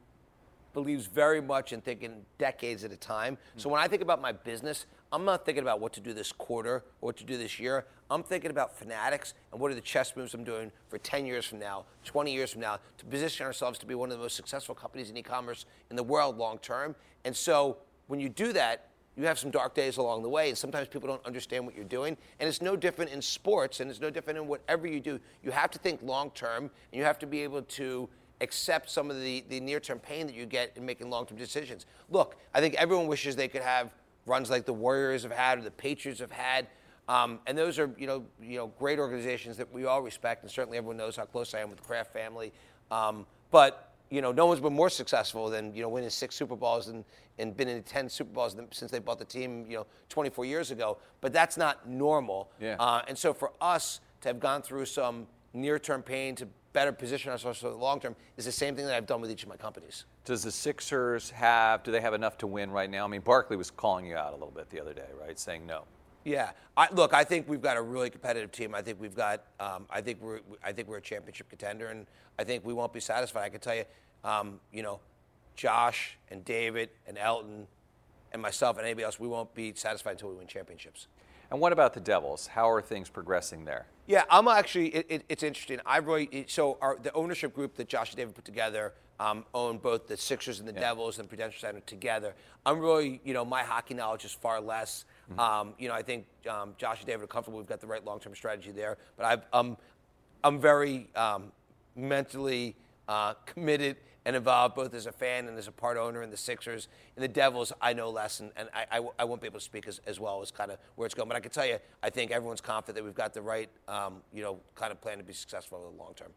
believes 0.73 1.07
very 1.07 1.41
much 1.41 1.73
in 1.73 1.81
thinking 1.81 2.23
decades 2.37 2.83
at 2.83 2.91
a 2.91 2.97
time. 2.97 3.37
So 3.55 3.67
when 3.67 3.81
I 3.81 3.87
think 3.87 4.03
about 4.03 4.21
my 4.21 4.31
business, 4.31 4.85
I'm 5.11 5.25
not 5.25 5.45
thinking 5.45 5.63
about 5.63 5.79
what 5.79 5.93
to 5.93 6.01
do 6.01 6.13
this 6.13 6.31
quarter 6.31 6.75
or 7.01 7.07
what 7.07 7.17
to 7.17 7.23
do 7.23 7.37
this 7.37 7.59
year. 7.59 7.85
I'm 8.11 8.21
thinking 8.23 8.51
about 8.51 8.77
fanatics 8.77 9.33
and 9.51 9.59
what 9.59 9.71
are 9.71 9.75
the 9.75 9.81
chess 9.81 10.15
moves 10.15 10.33
I'm 10.33 10.43
doing 10.43 10.71
for 10.89 10.97
10 10.97 11.25
years 11.25 11.45
from 11.45 11.59
now, 11.59 11.85
20 12.05 12.31
years 12.31 12.51
from 12.51 12.61
now, 12.61 12.77
to 12.97 13.05
position 13.05 13.45
ourselves 13.45 13.79
to 13.79 13.85
be 13.85 13.95
one 13.95 14.11
of 14.11 14.17
the 14.17 14.21
most 14.21 14.35
successful 14.35 14.75
companies 14.75 15.09
in 15.09 15.17
e-commerce 15.17 15.65
in 15.89 15.95
the 15.95 16.03
world 16.03 16.37
long 16.37 16.59
term. 16.59 16.95
And 17.25 17.35
so 17.35 17.77
when 18.07 18.19
you 18.19 18.29
do 18.29 18.53
that, 18.53 18.89
you 19.17 19.25
have 19.25 19.39
some 19.39 19.49
dark 19.49 19.73
days 19.73 19.97
along 19.97 20.21
the 20.21 20.29
way, 20.29 20.49
and 20.49 20.57
sometimes 20.57 20.87
people 20.87 21.07
don't 21.07 21.25
understand 21.25 21.65
what 21.65 21.75
you're 21.75 21.83
doing. 21.83 22.15
And 22.39 22.47
it's 22.47 22.61
no 22.61 22.75
different 22.75 23.11
in 23.11 23.21
sports, 23.21 23.79
and 23.79 23.89
it's 23.89 23.99
no 23.99 24.11
different 24.11 24.37
in 24.37 24.47
whatever 24.47 24.85
you 24.87 24.99
do. 24.99 25.19
You 25.43 25.51
have 25.51 25.71
to 25.71 25.79
think 25.79 26.01
long 26.03 26.29
term, 26.31 26.65
and 26.65 26.99
you 26.99 27.03
have 27.03 27.17
to 27.19 27.27
be 27.27 27.41
able 27.41 27.63
to 27.63 28.07
accept 28.41 28.91
some 28.91 29.09
of 29.09 29.19
the, 29.19 29.43
the 29.49 29.59
near 29.59 29.79
term 29.79 29.97
pain 29.97 30.27
that 30.27 30.35
you 30.35 30.45
get 30.45 30.71
in 30.75 30.85
making 30.85 31.09
long 31.09 31.25
term 31.25 31.37
decisions. 31.37 31.87
Look, 32.11 32.35
I 32.53 32.61
think 32.61 32.75
everyone 32.75 33.07
wishes 33.07 33.35
they 33.35 33.47
could 33.47 33.63
have 33.63 33.89
runs 34.27 34.51
like 34.51 34.65
the 34.65 34.73
Warriors 34.73 35.23
have 35.23 35.31
had 35.31 35.57
or 35.57 35.61
the 35.61 35.71
Patriots 35.71 36.19
have 36.19 36.31
had. 36.31 36.67
Um, 37.09 37.39
and 37.47 37.57
those 37.57 37.79
are, 37.79 37.89
you 37.97 38.05
know, 38.05 38.25
you 38.41 38.57
know, 38.57 38.67
great 38.77 38.99
organizations 38.99 39.57
that 39.57 39.71
we 39.73 39.85
all 39.85 40.01
respect, 40.01 40.43
and 40.43 40.51
certainly 40.51 40.77
everyone 40.77 40.97
knows 40.97 41.15
how 41.15 41.23
close 41.23 41.53
I 41.53 41.61
am 41.61 41.69
with 41.69 41.79
the 41.79 41.85
Kraft 41.85 42.11
family. 42.11 42.51
Um, 42.91 43.25
but 43.49 43.86
you 44.09 44.21
know, 44.21 44.31
no 44.31 44.45
one's 44.45 44.61
been 44.61 44.73
more 44.73 44.89
successful 44.89 45.49
than 45.49 45.73
you 45.73 45.81
know 45.81 45.89
winning 45.89 46.09
six 46.09 46.35
Super 46.35 46.55
Bowls 46.55 46.87
and, 46.87 47.03
and 47.37 47.55
been 47.55 47.67
in 47.67 47.83
ten 47.83 48.09
Super 48.09 48.31
Bowls 48.31 48.55
since 48.71 48.91
they 48.91 48.99
bought 48.99 49.19
the 49.19 49.25
team, 49.25 49.65
you 49.67 49.77
know, 49.77 49.85
24 50.09 50.45
years 50.45 50.71
ago. 50.71 50.97
But 51.21 51.33
that's 51.33 51.57
not 51.57 51.87
normal. 51.87 52.49
Yeah. 52.59 52.75
Uh, 52.79 53.01
and 53.07 53.17
so 53.17 53.33
for 53.33 53.51
us 53.61 53.99
to 54.21 54.29
have 54.29 54.39
gone 54.39 54.61
through 54.61 54.85
some 54.85 55.27
near-term 55.53 56.03
pain 56.03 56.35
to 56.35 56.47
better 56.73 56.91
position 56.91 57.31
ourselves 57.31 57.59
for 57.59 57.69
the 57.69 57.75
long 57.75 57.99
term 57.99 58.15
is 58.37 58.45
the 58.45 58.51
same 58.51 58.75
thing 58.75 58.85
that 58.85 58.93
I've 58.93 59.07
done 59.07 59.19
with 59.19 59.31
each 59.31 59.43
of 59.43 59.49
my 59.49 59.55
companies. 59.55 60.05
Does 60.25 60.43
the 60.43 60.51
Sixers 60.51 61.29
have, 61.31 61.83
do 61.83 61.91
they 61.91 62.01
have 62.01 62.13
enough 62.13 62.37
to 62.39 62.47
win 62.47 62.69
right 62.69 62.89
now? 62.89 63.03
I 63.03 63.07
mean, 63.07 63.21
Barkley 63.21 63.57
was 63.57 63.71
calling 63.71 64.05
you 64.05 64.15
out 64.15 64.31
a 64.31 64.35
little 64.35 64.51
bit 64.51 64.69
the 64.69 64.79
other 64.79 64.93
day, 64.93 65.07
right? 65.19 65.39
Saying 65.39 65.65
no. 65.65 65.83
Yeah, 66.27 66.51
I, 66.75 66.89
look, 66.91 67.13
I 67.13 67.23
think 67.23 67.47
we've 67.47 67.61
got 67.61 67.77
a 67.77 67.81
really 67.81 68.09
competitive 68.09 68.51
team. 68.51 68.75
I 68.75 68.81
think 68.81 68.99
we've 68.99 69.15
got, 69.15 69.43
um, 69.61 69.85
I 69.89 70.01
think 70.01 70.21
we're, 70.21 70.41
I 70.61 70.73
think 70.73 70.89
we're 70.89 70.97
a 70.97 71.01
championship 71.01 71.47
contender, 71.47 71.87
and 71.87 72.05
I 72.37 72.43
think 72.43 72.65
we 72.65 72.73
won't 72.73 72.91
be 72.91 72.99
satisfied. 72.99 73.43
I 73.45 73.49
can 73.49 73.61
tell 73.61 73.75
you, 73.75 73.85
um, 74.25 74.59
you 74.73 74.83
know, 74.83 74.99
Josh 75.55 76.17
and 76.29 76.43
David 76.43 76.89
and 77.07 77.17
Elton 77.17 77.65
and 78.33 78.41
myself 78.41 78.75
and 78.75 78.85
anybody 78.85 79.05
else, 79.05 79.17
we 79.17 79.29
won't 79.29 79.55
be 79.55 79.73
satisfied 79.73 80.11
until 80.11 80.27
we 80.27 80.35
win 80.35 80.47
championships. 80.47 81.07
And 81.49 81.61
what 81.61 81.71
about 81.71 81.93
the 81.93 82.01
Devils? 82.01 82.47
How 82.47 82.69
are 82.69 82.81
things 82.81 83.09
progressing 83.09 83.63
there? 83.63 83.85
Yeah, 84.05 84.25
I'm 84.29 84.49
actually. 84.49 84.89
It, 84.89 85.05
it, 85.07 85.23
it's 85.29 85.43
interesting. 85.43 85.79
I 85.85 85.99
really 85.99 86.43
so 86.49 86.77
our, 86.81 86.97
the 87.01 87.13
ownership 87.13 87.53
group 87.55 87.75
that 87.75 87.87
Josh 87.87 88.09
and 88.09 88.17
David 88.17 88.35
put 88.35 88.43
together 88.43 88.93
um, 89.19 89.45
own 89.53 89.77
both 89.77 90.07
the 90.07 90.17
Sixers 90.17 90.59
and 90.59 90.67
the 90.67 90.73
yeah. 90.73 90.81
Devils 90.81 91.19
and 91.19 91.27
Prudential 91.27 91.59
Center 91.59 91.79
together. 91.81 92.35
I'm 92.65 92.79
really, 92.79 93.21
you 93.23 93.33
know, 93.33 93.45
my 93.45 93.63
hockey 93.63 93.93
knowledge 93.93 94.25
is 94.25 94.33
far 94.33 94.59
less. 94.59 95.05
Mm-hmm. 95.31 95.39
Um, 95.39 95.73
you 95.77 95.87
know, 95.87 95.93
I 95.93 96.01
think 96.01 96.25
um, 96.49 96.73
Josh 96.77 96.99
and 96.99 97.07
David 97.07 97.23
are 97.23 97.27
comfortable. 97.27 97.59
We've 97.59 97.67
got 97.67 97.81
the 97.81 97.87
right 97.87 98.03
long-term 98.03 98.35
strategy 98.35 98.71
there. 98.71 98.97
But 99.17 99.25
i 99.25 99.33
am 99.33 99.41
I'm, 99.53 99.77
I'm 100.43 100.59
very 100.59 101.09
um, 101.15 101.51
mentally 101.95 102.75
uh, 103.07 103.33
committed 103.45 103.97
and 104.25 104.35
involved 104.35 104.75
both 104.75 104.93
as 104.93 105.05
a 105.05 105.11
fan 105.11 105.47
and 105.47 105.57
as 105.57 105.69
a 105.69 105.71
part 105.71 105.95
owner 105.95 106.21
in 106.21 106.29
the 106.29 106.37
Sixers. 106.37 106.89
and 107.15 107.23
the 107.23 107.29
Devils, 107.29 107.71
I 107.81 107.93
know 107.93 108.09
less, 108.09 108.41
and, 108.41 108.51
and 108.57 108.67
I, 108.73 108.99
I, 108.99 109.07
I, 109.19 109.23
won't 109.23 109.39
be 109.39 109.47
able 109.47 109.59
to 109.59 109.63
speak 109.63 109.87
as, 109.87 110.01
as 110.05 110.19
well 110.19 110.41
as 110.41 110.51
kind 110.51 110.69
of 110.69 110.79
where 110.95 111.05
it's 111.05 111.15
going. 111.15 111.29
But 111.29 111.37
I 111.37 111.39
can 111.39 111.49
tell 111.49 111.65
you, 111.65 111.77
I 112.03 112.09
think 112.09 112.31
everyone's 112.31 112.59
confident 112.59 112.97
that 112.97 113.05
we've 113.05 113.15
got 113.15 113.33
the 113.33 113.41
right, 113.41 113.69
um, 113.87 114.21
you 114.33 114.43
know, 114.43 114.59
kind 114.75 114.91
of 114.91 114.99
plan 114.99 115.17
to 115.19 115.23
be 115.23 115.31
successful 115.31 115.77
in 115.77 115.95
the 115.95 116.03
long 116.03 116.13
term. 116.13 116.31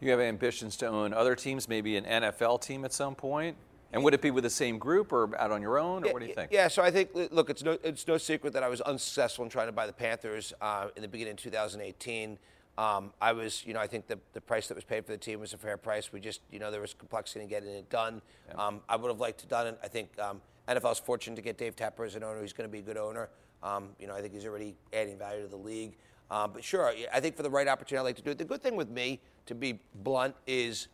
You 0.00 0.10
have 0.10 0.18
ambitions 0.18 0.76
to 0.78 0.88
own 0.88 1.14
other 1.14 1.36
teams, 1.36 1.68
maybe 1.68 1.96
an 1.96 2.04
NFL 2.04 2.62
team 2.62 2.84
at 2.84 2.92
some 2.92 3.14
point? 3.14 3.56
And 3.92 4.02
would 4.02 4.14
it 4.14 4.20
be 4.20 4.30
with 4.30 4.44
the 4.44 4.50
same 4.50 4.78
group 4.78 5.12
or 5.12 5.36
out 5.38 5.50
on 5.50 5.62
your 5.62 5.78
own, 5.78 6.02
or 6.02 6.06
yeah, 6.06 6.12
what 6.12 6.20
do 6.20 6.26
you 6.26 6.34
think? 6.34 6.50
Yeah, 6.52 6.68
so 6.68 6.82
I 6.82 6.90
think, 6.90 7.10
look, 7.14 7.50
it's 7.50 7.62
no, 7.62 7.78
it's 7.82 8.06
no 8.06 8.18
secret 8.18 8.52
that 8.52 8.62
I 8.62 8.68
was 8.68 8.80
unsuccessful 8.80 9.44
in 9.44 9.50
trying 9.50 9.68
to 9.68 9.72
buy 9.72 9.86
the 9.86 9.92
Panthers 9.92 10.52
uh, 10.60 10.88
in 10.96 11.02
the 11.02 11.08
beginning 11.08 11.32
of 11.32 11.38
2018. 11.38 12.38
Um, 12.78 13.12
I 13.22 13.32
was, 13.32 13.64
you 13.64 13.72
know, 13.72 13.80
I 13.80 13.86
think 13.86 14.06
the, 14.06 14.18
the 14.34 14.40
price 14.40 14.68
that 14.68 14.74
was 14.74 14.84
paid 14.84 15.06
for 15.06 15.12
the 15.12 15.18
team 15.18 15.40
was 15.40 15.54
a 15.54 15.56
fair 15.56 15.76
price. 15.78 16.12
We 16.12 16.20
just, 16.20 16.42
you 16.50 16.58
know, 16.58 16.70
there 16.70 16.80
was 16.80 16.92
complexity 16.92 17.42
in 17.42 17.48
getting 17.48 17.70
it 17.70 17.88
done. 17.88 18.20
Yeah. 18.48 18.66
Um, 18.66 18.80
I 18.88 18.96
would 18.96 19.08
have 19.08 19.20
liked 19.20 19.40
to 19.40 19.46
done 19.46 19.66
it. 19.66 19.78
I 19.82 19.88
think 19.88 20.10
um, 20.18 20.42
NFL's 20.68 20.98
fortunate 20.98 21.36
to 21.36 21.42
get 21.42 21.56
Dave 21.56 21.74
Tepper 21.74 22.04
as 22.04 22.16
an 22.16 22.22
owner. 22.22 22.42
He's 22.42 22.52
going 22.52 22.68
to 22.68 22.72
be 22.72 22.80
a 22.80 22.82
good 22.82 22.98
owner. 22.98 23.30
Um, 23.62 23.90
you 23.98 24.06
know, 24.06 24.14
I 24.14 24.20
think 24.20 24.34
he's 24.34 24.44
already 24.44 24.74
adding 24.92 25.16
value 25.16 25.42
to 25.42 25.48
the 25.48 25.56
league. 25.56 25.96
Um, 26.30 26.50
but 26.52 26.62
sure, 26.64 26.92
I 27.12 27.20
think 27.20 27.36
for 27.36 27.42
the 27.42 27.50
right 27.50 27.68
opportunity, 27.68 28.00
I'd 28.00 28.04
like 28.04 28.16
to 28.16 28.22
do 28.22 28.30
it. 28.30 28.38
The 28.38 28.44
good 28.44 28.62
thing 28.62 28.76
with 28.76 28.90
me, 28.90 29.20
to 29.46 29.54
be 29.54 29.78
blunt, 30.02 30.34
is 30.46 30.88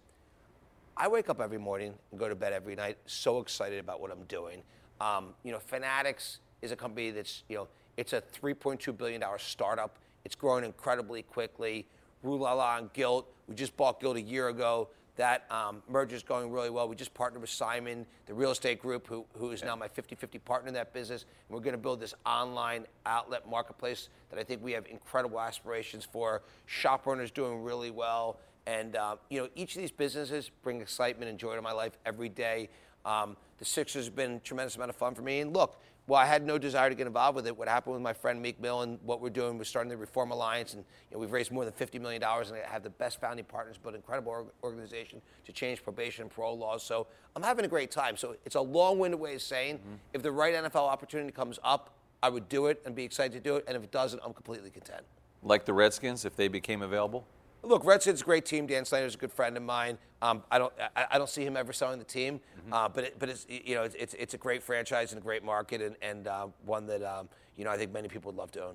I 0.97 1.09
wake 1.09 1.29
up 1.29 1.41
every 1.41 1.59
morning 1.59 1.95
and 2.11 2.21
go 2.21 2.29
to 2.29 2.35
bed 2.35 2.53
every 2.53 2.77
night 2.77 2.99
so 3.07 3.41
excited 3.41 3.79
about 3.81 4.01
what 4.01 4.11
I'm 4.11 4.25
doing. 4.25 4.63
Um, 5.01 5.35
you 5.43 5.53
know, 5.53 5.59
Fanatics 5.59 6.39
is 6.61 6.71
a 6.71 6.77
company 6.77 7.11
that's, 7.11 7.45
you 7.49 7.57
know, 7.57 7.69
it's 7.97 8.13
a 8.13 8.23
$3.2 8.41 8.97
billion 8.97 9.23
startup 9.39 9.99
it's 10.25 10.35
growing 10.35 10.65
incredibly 10.65 11.23
quickly. 11.23 11.87
Rue 12.23 12.39
La 12.39 12.53
La 12.53 12.79
and 12.79 12.93
Gilt. 12.93 13.29
We 13.49 13.55
just 13.55 13.77
bought 13.77 14.01
Gilt 14.01 14.17
a 14.17 14.21
year 14.21 14.49
ago. 14.49 14.89
That 15.17 15.45
um, 15.51 15.83
merger 15.89 16.17
is 16.17 16.23
going 16.23 16.51
really 16.51 16.71
well. 16.71 16.89
We 16.89 16.97
just 16.97 17.13
partnered 17.13 17.43
with 17.43 17.51
Simon, 17.51 18.07
the 18.25 18.33
real 18.33 18.51
estate 18.51 18.81
group, 18.81 19.07
who, 19.07 19.27
who 19.35 19.51
is 19.51 19.63
now 19.63 19.77
my 19.77 19.87
50 19.87 20.15
50 20.15 20.39
partner 20.39 20.69
in 20.69 20.75
that 20.75 20.95
business. 20.95 21.27
And 21.49 21.55
we're 21.55 21.63
going 21.63 21.75
to 21.75 21.79
build 21.79 22.01
this 22.01 22.15
online 22.25 22.87
outlet 23.05 23.49
marketplace 23.49 24.09
that 24.31 24.39
I 24.39 24.43
think 24.43 24.63
we 24.65 24.73
have 24.73 24.87
incredible 24.87 25.39
aspirations 25.39 26.05
for. 26.05 26.43
ShopRunner's 26.67 27.31
doing 27.31 27.63
really 27.63 27.91
well. 27.91 28.39
And, 28.67 28.97
uh, 28.97 29.17
you 29.29 29.41
know, 29.41 29.49
each 29.55 29.75
of 29.75 29.81
these 29.81 29.91
businesses 29.91 30.51
bring 30.63 30.81
excitement 30.81 31.29
and 31.31 31.39
joy 31.39 31.57
to 31.57 31.63
my 31.63 31.73
life 31.73 31.99
every 32.07 32.29
day. 32.29 32.69
Um, 33.05 33.37
the 33.59 33.65
Sixers 33.65 34.05
have 34.07 34.15
been 34.15 34.33
a 34.33 34.39
tremendous 34.39 34.77
amount 34.77 34.91
of 34.91 34.97
fun 34.97 35.15
for 35.15 35.23
me. 35.23 35.41
And 35.41 35.53
look, 35.53 35.81
well, 36.09 36.21
I 36.21 36.27
had 36.27 36.45
no 36.45 36.59
desire 36.59 36.89
to 36.89 36.95
get 36.97 37.07
involved 37.07 37.37
with 37.37 37.47
it. 37.47 37.57
What 37.57 37.69
happened 37.69 37.95
with 37.95 38.03
my 38.03 38.13
friend 38.13 38.43
Meek 38.43 38.61
Mill 38.61 38.83
and 38.83 38.99
what 39.05 39.21
we're 39.21 39.31
doing, 39.31 39.57
we're 39.57 39.65
starting 39.65 39.89
the 39.89 39.97
Reform 39.97 40.33
Alliance, 40.33 40.75
and 40.75 40.85
you 41.11 41.15
know, 41.15 41.21
we've 41.21 41.31
raised 41.31 41.53
more 41.53 41.65
than 41.65 41.73
$50 41.75 42.01
million, 42.01 42.23
and 42.23 42.57
have 42.65 42.83
the 42.83 42.91
best 42.91 43.21
founding 43.21 43.45
partners, 43.45 43.77
but 43.81 43.95
incredible 43.95 44.51
organization 44.65 45.23
to 45.45 45.53
change 45.53 45.83
probation 45.83 46.23
and 46.23 46.31
parole 46.31 46.59
laws. 46.59 46.83
So 46.83 47.07
I'm 47.37 47.43
having 47.43 47.65
a 47.65 47.69
great 47.69 47.93
time. 47.93 48.17
So 48.17 48.35
it's 48.45 48.57
a 48.57 48.61
long-winded 48.61 49.19
way 49.19 49.37
of 49.37 49.43
saying, 49.43 49.79
mm-hmm. 49.79 49.95
if 50.13 50.23
the 50.23 50.33
right 50.33 50.55
NFL 50.55 50.89
opportunity 50.89 51.31
comes 51.31 51.61
up, 51.63 51.91
I 52.21 52.29
would 52.31 52.49
do 52.49 52.67
it 52.67 52.83
and 52.85 52.95
be 52.97 53.05
excited 53.05 53.33
to 53.33 53.41
do 53.41 53.57
it, 53.57 53.65
and 53.69 53.77
if 53.77 53.85
it 53.85 53.93
doesn't, 53.93 54.21
I'm 54.25 54.33
completely 54.33 54.71
content. 54.71 55.03
Like 55.45 55.65
the 55.65 55.73
Redskins, 55.73 56.25
if 56.25 56.35
they 56.35 56.49
became 56.49 56.83
available? 56.83 57.25
Look, 57.65 57.85
Redskins 57.85 58.23
a 58.23 58.25
great 58.25 58.45
team. 58.45 58.67
Dan 58.67 58.85
Snyder's 58.85 59.15
a 59.15 59.19
good 59.19 59.33
friend 59.33 59.57
of 59.57 59.63
mine. 59.63 59.97
Um, 60.21 60.43
I 60.51 60.59
don't 60.59 60.73
I, 60.97 61.07
I, 61.13 61.19
don't 61.19 61.29
see 61.29 61.45
him 61.45 61.57
ever 61.57 61.73
selling 61.73 61.99
the 61.99 62.05
team, 62.05 62.41
mm-hmm. 62.59 62.73
uh, 62.73 62.89
but 62.89 63.05
it, 63.05 63.19
but 63.19 63.29
it's 63.29 63.47
you 63.49 63.75
know 63.75 63.83
it's, 63.83 64.15
it's 64.15 64.35
a 64.35 64.39
great 64.39 64.63
franchise 64.63 65.13
and 65.13 65.21
a 65.21 65.23
great 65.23 65.45
market 65.45 65.81
and, 65.81 65.97
and 66.03 66.27
uh, 66.27 66.47
one 66.65 66.87
that 66.87 67.03
um, 67.03 67.29
you 67.57 67.65
know 67.65 67.71
I 67.71 67.77
think 67.77 67.93
many 67.93 68.09
people 68.09 68.31
would 68.33 68.39
love 68.39 68.51
to 68.53 68.65
own. 68.65 68.75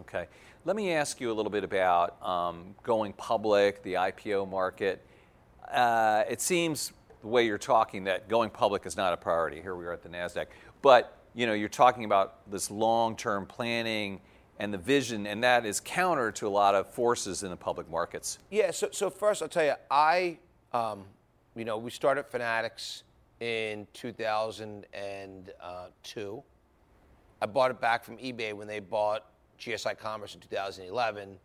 Okay, 0.00 0.26
let 0.64 0.74
me 0.74 0.92
ask 0.92 1.20
you 1.20 1.30
a 1.30 1.34
little 1.34 1.50
bit 1.50 1.64
about 1.64 2.22
um, 2.26 2.74
going 2.82 3.12
public, 3.14 3.82
the 3.82 3.94
IPO 3.94 4.48
market. 4.50 5.04
Uh, 5.70 6.24
it 6.28 6.40
seems 6.40 6.92
the 7.20 7.28
way 7.28 7.46
you're 7.46 7.58
talking 7.58 8.04
that 8.04 8.28
going 8.28 8.50
public 8.50 8.86
is 8.86 8.96
not 8.96 9.12
a 9.12 9.16
priority. 9.16 9.60
Here 9.60 9.74
we 9.74 9.84
are 9.86 9.92
at 9.92 10.02
the 10.02 10.08
Nasdaq, 10.08 10.46
but 10.82 11.18
you 11.34 11.46
know 11.46 11.52
you're 11.52 11.68
talking 11.68 12.04
about 12.04 12.50
this 12.50 12.70
long-term 12.70 13.46
planning 13.46 14.20
and 14.58 14.72
the 14.72 14.78
vision, 14.78 15.26
and 15.26 15.42
that 15.42 15.66
is 15.66 15.80
counter 15.80 16.30
to 16.32 16.46
a 16.46 16.48
lot 16.48 16.74
of 16.74 16.88
forces 16.88 17.42
in 17.42 17.50
the 17.50 17.56
public 17.56 17.90
markets. 17.90 18.38
Yeah. 18.50 18.70
So, 18.70 18.88
so 18.92 19.10
first, 19.10 19.42
I'll 19.42 19.48
tell 19.48 19.64
you, 19.64 19.74
I, 19.90 20.38
um, 20.72 21.04
you 21.56 21.64
know, 21.64 21.78
we 21.78 21.90
started 21.90 22.26
Fanatics 22.26 23.02
in 23.40 23.88
2002. 23.92 26.42
I 27.42 27.46
bought 27.46 27.70
it 27.70 27.80
back 27.80 28.04
from 28.04 28.16
eBay 28.18 28.52
when 28.54 28.68
they 28.68 28.80
bought 28.80 29.26
GSI 29.58 29.98
Commerce 29.98 30.34
in 30.34 30.40
2011, 30.40 31.36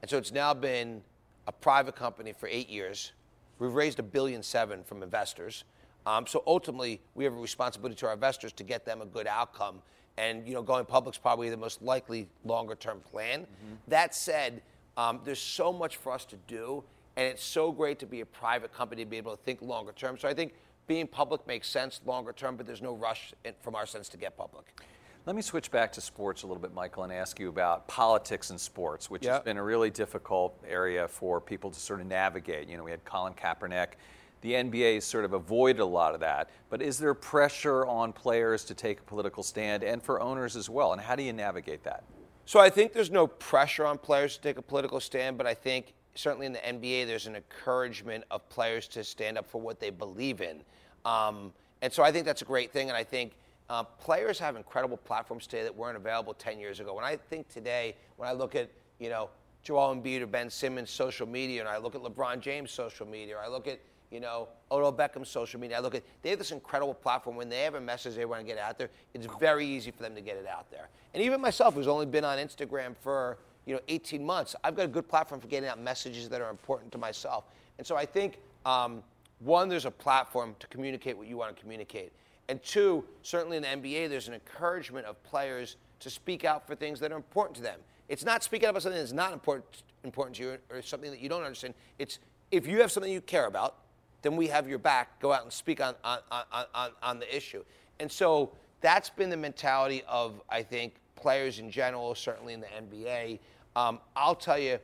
and 0.00 0.10
so 0.10 0.18
it's 0.18 0.32
now 0.32 0.54
been 0.54 1.02
a 1.46 1.52
private 1.52 1.94
company 1.96 2.32
for 2.32 2.48
eight 2.48 2.70
years. 2.70 3.12
We've 3.58 3.74
raised 3.74 3.98
a 3.98 4.02
billion 4.02 4.42
seven 4.42 4.82
from 4.84 5.02
investors. 5.02 5.64
Um, 6.06 6.26
so 6.26 6.42
ultimately, 6.46 7.00
we 7.14 7.24
have 7.24 7.32
a 7.32 7.36
responsibility 7.36 7.94
to 7.96 8.06
our 8.06 8.14
investors 8.14 8.52
to 8.54 8.64
get 8.64 8.84
them 8.84 9.02
a 9.02 9.06
good 9.06 9.26
outcome 9.26 9.82
and 10.16 10.46
you 10.46 10.54
know 10.54 10.62
going 10.62 10.84
public 10.84 11.14
is 11.14 11.18
probably 11.18 11.50
the 11.50 11.56
most 11.56 11.82
likely 11.82 12.28
longer 12.44 12.74
term 12.74 13.00
plan. 13.00 13.40
Mm-hmm. 13.40 13.74
That 13.88 14.14
said, 14.14 14.62
um, 14.96 15.20
there's 15.24 15.40
so 15.40 15.72
much 15.72 15.96
for 15.96 16.12
us 16.12 16.24
to 16.26 16.36
do, 16.46 16.84
and 17.16 17.26
it's 17.26 17.44
so 17.44 17.72
great 17.72 17.98
to 18.00 18.06
be 18.06 18.20
a 18.20 18.26
private 18.26 18.72
company 18.72 19.04
to 19.04 19.10
be 19.10 19.16
able 19.16 19.36
to 19.36 19.42
think 19.42 19.62
longer 19.62 19.92
term. 19.92 20.18
So 20.18 20.28
I 20.28 20.34
think 20.34 20.54
being 20.86 21.06
public 21.06 21.46
makes 21.46 21.68
sense 21.68 22.00
longer 22.04 22.32
term, 22.32 22.56
but 22.56 22.66
there's 22.66 22.82
no 22.82 22.94
rush 22.94 23.32
in, 23.44 23.54
from 23.60 23.74
our 23.74 23.86
sense 23.86 24.08
to 24.10 24.16
get 24.16 24.36
public. 24.36 24.64
Let 25.24 25.36
me 25.36 25.42
switch 25.42 25.70
back 25.70 25.92
to 25.92 26.00
sports 26.00 26.42
a 26.42 26.48
little 26.48 26.60
bit, 26.60 26.74
Michael, 26.74 27.04
and 27.04 27.12
ask 27.12 27.38
you 27.38 27.48
about 27.48 27.86
politics 27.86 28.50
and 28.50 28.60
sports, 28.60 29.08
which 29.08 29.24
yep. 29.24 29.34
has 29.34 29.42
been 29.44 29.56
a 29.56 29.62
really 29.62 29.88
difficult 29.88 30.58
area 30.68 31.06
for 31.06 31.40
people 31.40 31.70
to 31.70 31.78
sort 31.78 32.00
of 32.00 32.08
navigate. 32.08 32.68
You 32.68 32.76
know, 32.76 32.82
we 32.82 32.90
had 32.90 33.04
Colin 33.04 33.32
Kaepernick 33.32 33.90
the 34.42 34.52
NBA 34.52 34.94
has 34.96 35.04
sort 35.04 35.24
of 35.24 35.32
avoided 35.32 35.80
a 35.80 35.86
lot 35.86 36.14
of 36.14 36.20
that. 36.20 36.50
But 36.68 36.82
is 36.82 36.98
there 36.98 37.14
pressure 37.14 37.86
on 37.86 38.12
players 38.12 38.64
to 38.66 38.74
take 38.74 39.00
a 39.00 39.02
political 39.04 39.42
stand 39.42 39.82
and 39.82 40.02
for 40.02 40.20
owners 40.20 40.56
as 40.56 40.68
well? 40.68 40.92
And 40.92 41.00
how 41.00 41.16
do 41.16 41.22
you 41.22 41.32
navigate 41.32 41.82
that? 41.84 42.04
So 42.44 42.60
I 42.60 42.68
think 42.68 42.92
there's 42.92 43.10
no 43.10 43.26
pressure 43.26 43.86
on 43.86 43.98
players 43.98 44.36
to 44.36 44.42
take 44.42 44.58
a 44.58 44.62
political 44.62 45.00
stand, 45.00 45.38
but 45.38 45.46
I 45.46 45.54
think 45.54 45.94
certainly 46.14 46.46
in 46.46 46.52
the 46.52 46.58
NBA 46.58 47.06
there's 47.06 47.26
an 47.26 47.36
encouragement 47.36 48.24
of 48.30 48.46
players 48.48 48.88
to 48.88 49.04
stand 49.04 49.38
up 49.38 49.48
for 49.48 49.60
what 49.60 49.80
they 49.80 49.90
believe 49.90 50.40
in. 50.40 50.60
Um, 51.04 51.52
and 51.80 51.92
so 51.92 52.02
I 52.02 52.12
think 52.12 52.26
that's 52.26 52.42
a 52.42 52.44
great 52.44 52.72
thing. 52.72 52.88
And 52.88 52.96
I 52.96 53.04
think 53.04 53.32
uh, 53.70 53.84
players 53.84 54.38
have 54.40 54.56
incredible 54.56 54.96
platforms 54.96 55.46
today 55.46 55.62
that 55.62 55.74
weren't 55.74 55.96
available 55.96 56.34
10 56.34 56.58
years 56.58 56.80
ago. 56.80 56.94
When 56.94 57.04
I 57.04 57.16
think 57.16 57.48
today, 57.48 57.94
when 58.16 58.28
I 58.28 58.32
look 58.32 58.54
at, 58.54 58.68
you 58.98 59.08
know, 59.08 59.30
Joel 59.62 59.94
Embiid 59.94 60.20
or 60.20 60.26
Ben 60.26 60.50
Simmons' 60.50 60.90
social 60.90 61.26
media, 61.26 61.60
and 61.60 61.68
I 61.68 61.78
look 61.78 61.94
at 61.94 62.02
LeBron 62.02 62.40
James' 62.40 62.72
social 62.72 63.06
media, 63.06 63.36
or 63.36 63.40
I 63.40 63.48
look 63.48 63.68
at 63.68 63.78
you 64.12 64.20
know, 64.20 64.48
Odell 64.70 64.92
Beckham's 64.92 65.30
social 65.30 65.58
media. 65.58 65.78
I 65.78 65.80
look 65.80 65.94
at 65.94 66.02
they 66.20 66.30
have 66.30 66.38
this 66.38 66.52
incredible 66.52 66.94
platform. 66.94 67.34
When 67.34 67.48
they 67.48 67.62
have 67.62 67.74
a 67.74 67.80
message 67.80 68.14
they 68.14 68.26
want 68.26 68.42
to 68.42 68.46
get 68.46 68.58
out 68.58 68.78
there, 68.78 68.90
it's 69.14 69.26
very 69.40 69.66
easy 69.66 69.90
for 69.90 70.02
them 70.02 70.14
to 70.14 70.20
get 70.20 70.36
it 70.36 70.46
out 70.46 70.70
there. 70.70 70.88
And 71.14 71.22
even 71.22 71.40
myself, 71.40 71.74
who's 71.74 71.88
only 71.88 72.06
been 72.06 72.24
on 72.24 72.38
Instagram 72.38 72.94
for 73.00 73.38
you 73.64 73.74
know 73.74 73.80
18 73.88 74.24
months, 74.24 74.54
I've 74.62 74.76
got 74.76 74.84
a 74.84 74.88
good 74.88 75.08
platform 75.08 75.40
for 75.40 75.48
getting 75.48 75.68
out 75.68 75.80
messages 75.80 76.28
that 76.28 76.40
are 76.40 76.50
important 76.50 76.92
to 76.92 76.98
myself. 76.98 77.44
And 77.78 77.86
so 77.86 77.96
I 77.96 78.04
think 78.04 78.38
um, 78.66 79.02
one, 79.40 79.68
there's 79.68 79.86
a 79.86 79.90
platform 79.90 80.54
to 80.60 80.66
communicate 80.66 81.16
what 81.16 81.26
you 81.26 81.38
want 81.38 81.56
to 81.56 81.60
communicate, 81.60 82.12
and 82.48 82.62
two, 82.62 83.04
certainly 83.22 83.56
in 83.56 83.62
the 83.62 83.68
NBA, 83.68 84.10
there's 84.10 84.28
an 84.28 84.34
encouragement 84.34 85.06
of 85.06 85.22
players 85.24 85.76
to 86.00 86.10
speak 86.10 86.44
out 86.44 86.66
for 86.66 86.74
things 86.74 87.00
that 87.00 87.12
are 87.12 87.16
important 87.16 87.56
to 87.56 87.62
them. 87.62 87.78
It's 88.08 88.24
not 88.24 88.42
speaking 88.42 88.66
out 88.66 88.70
about 88.70 88.82
something 88.82 89.00
that's 89.00 89.12
not 89.12 89.32
important 89.32 89.84
important 90.04 90.36
to 90.36 90.42
you 90.42 90.58
or 90.68 90.82
something 90.82 91.10
that 91.10 91.20
you 91.20 91.28
don't 91.28 91.44
understand. 91.44 91.74
It's 91.98 92.18
if 92.50 92.66
you 92.66 92.80
have 92.80 92.92
something 92.92 93.10
you 93.10 93.20
care 93.20 93.46
about 93.46 93.76
then 94.22 94.36
we 94.36 94.46
have 94.46 94.68
your 94.68 94.78
back. 94.78 95.20
Go 95.20 95.32
out 95.32 95.42
and 95.42 95.52
speak 95.52 95.80
on, 95.80 95.94
on, 96.04 96.18
on, 96.30 96.64
on, 96.74 96.90
on 97.02 97.18
the 97.18 97.36
issue. 97.36 97.64
And 98.00 98.10
so 98.10 98.52
that's 98.80 99.10
been 99.10 99.30
the 99.30 99.36
mentality 99.36 100.02
of, 100.08 100.40
I 100.48 100.62
think, 100.62 100.94
players 101.16 101.58
in 101.58 101.70
general, 101.70 102.14
certainly 102.14 102.54
in 102.54 102.60
the 102.60 102.66
NBA. 102.66 103.38
Um, 103.76 104.00
I'll 104.16 104.34
tell 104.34 104.58
you, 104.58 104.78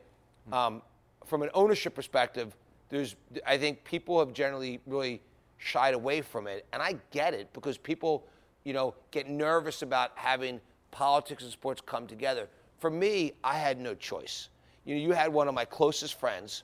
um, 0.53 0.83
from 1.27 1.43
an 1.43 1.51
ownership 1.55 1.95
perspective, 1.95 2.57
there's, 2.89 3.17
I 3.47 3.59
think 3.59 3.85
people 3.85 4.19
have 4.19 4.33
generally 4.33 4.81
really 4.87 5.21
shied 5.59 5.95
away 5.95 6.21
from 6.21 6.47
it. 6.47 6.67
And 6.73 6.83
I 6.83 6.97
get 7.11 7.35
it 7.35 7.53
because 7.53 7.77
people, 7.77 8.27
you 8.65 8.73
know, 8.73 8.95
get 9.11 9.29
nervous 9.29 9.83
about 9.83 10.13
having 10.15 10.61
politics 10.91 11.43
and 11.43 11.53
sports 11.53 11.83
come 11.85 12.07
together. 12.07 12.49
For 12.79 12.91
me, 12.91 13.33
I 13.45 13.59
had 13.59 13.79
no 13.79 13.95
choice. 13.95 14.49
You 14.85 14.95
know, 14.95 15.03
you 15.03 15.13
had 15.13 15.33
one 15.33 15.49
of 15.49 15.55
my 15.55 15.65
closest 15.65 16.19
friends 16.19 16.63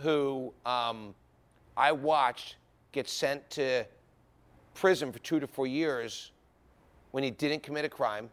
who, 0.00 0.52
um, 0.66 1.14
I 1.76 1.92
watched 1.92 2.56
get 2.92 3.08
sent 3.08 3.48
to 3.50 3.84
prison 4.74 5.12
for 5.12 5.18
two 5.20 5.40
to 5.40 5.46
four 5.46 5.66
years 5.66 6.32
when 7.10 7.24
he 7.24 7.30
didn't 7.30 7.62
commit 7.62 7.84
a 7.84 7.88
crime 7.88 8.30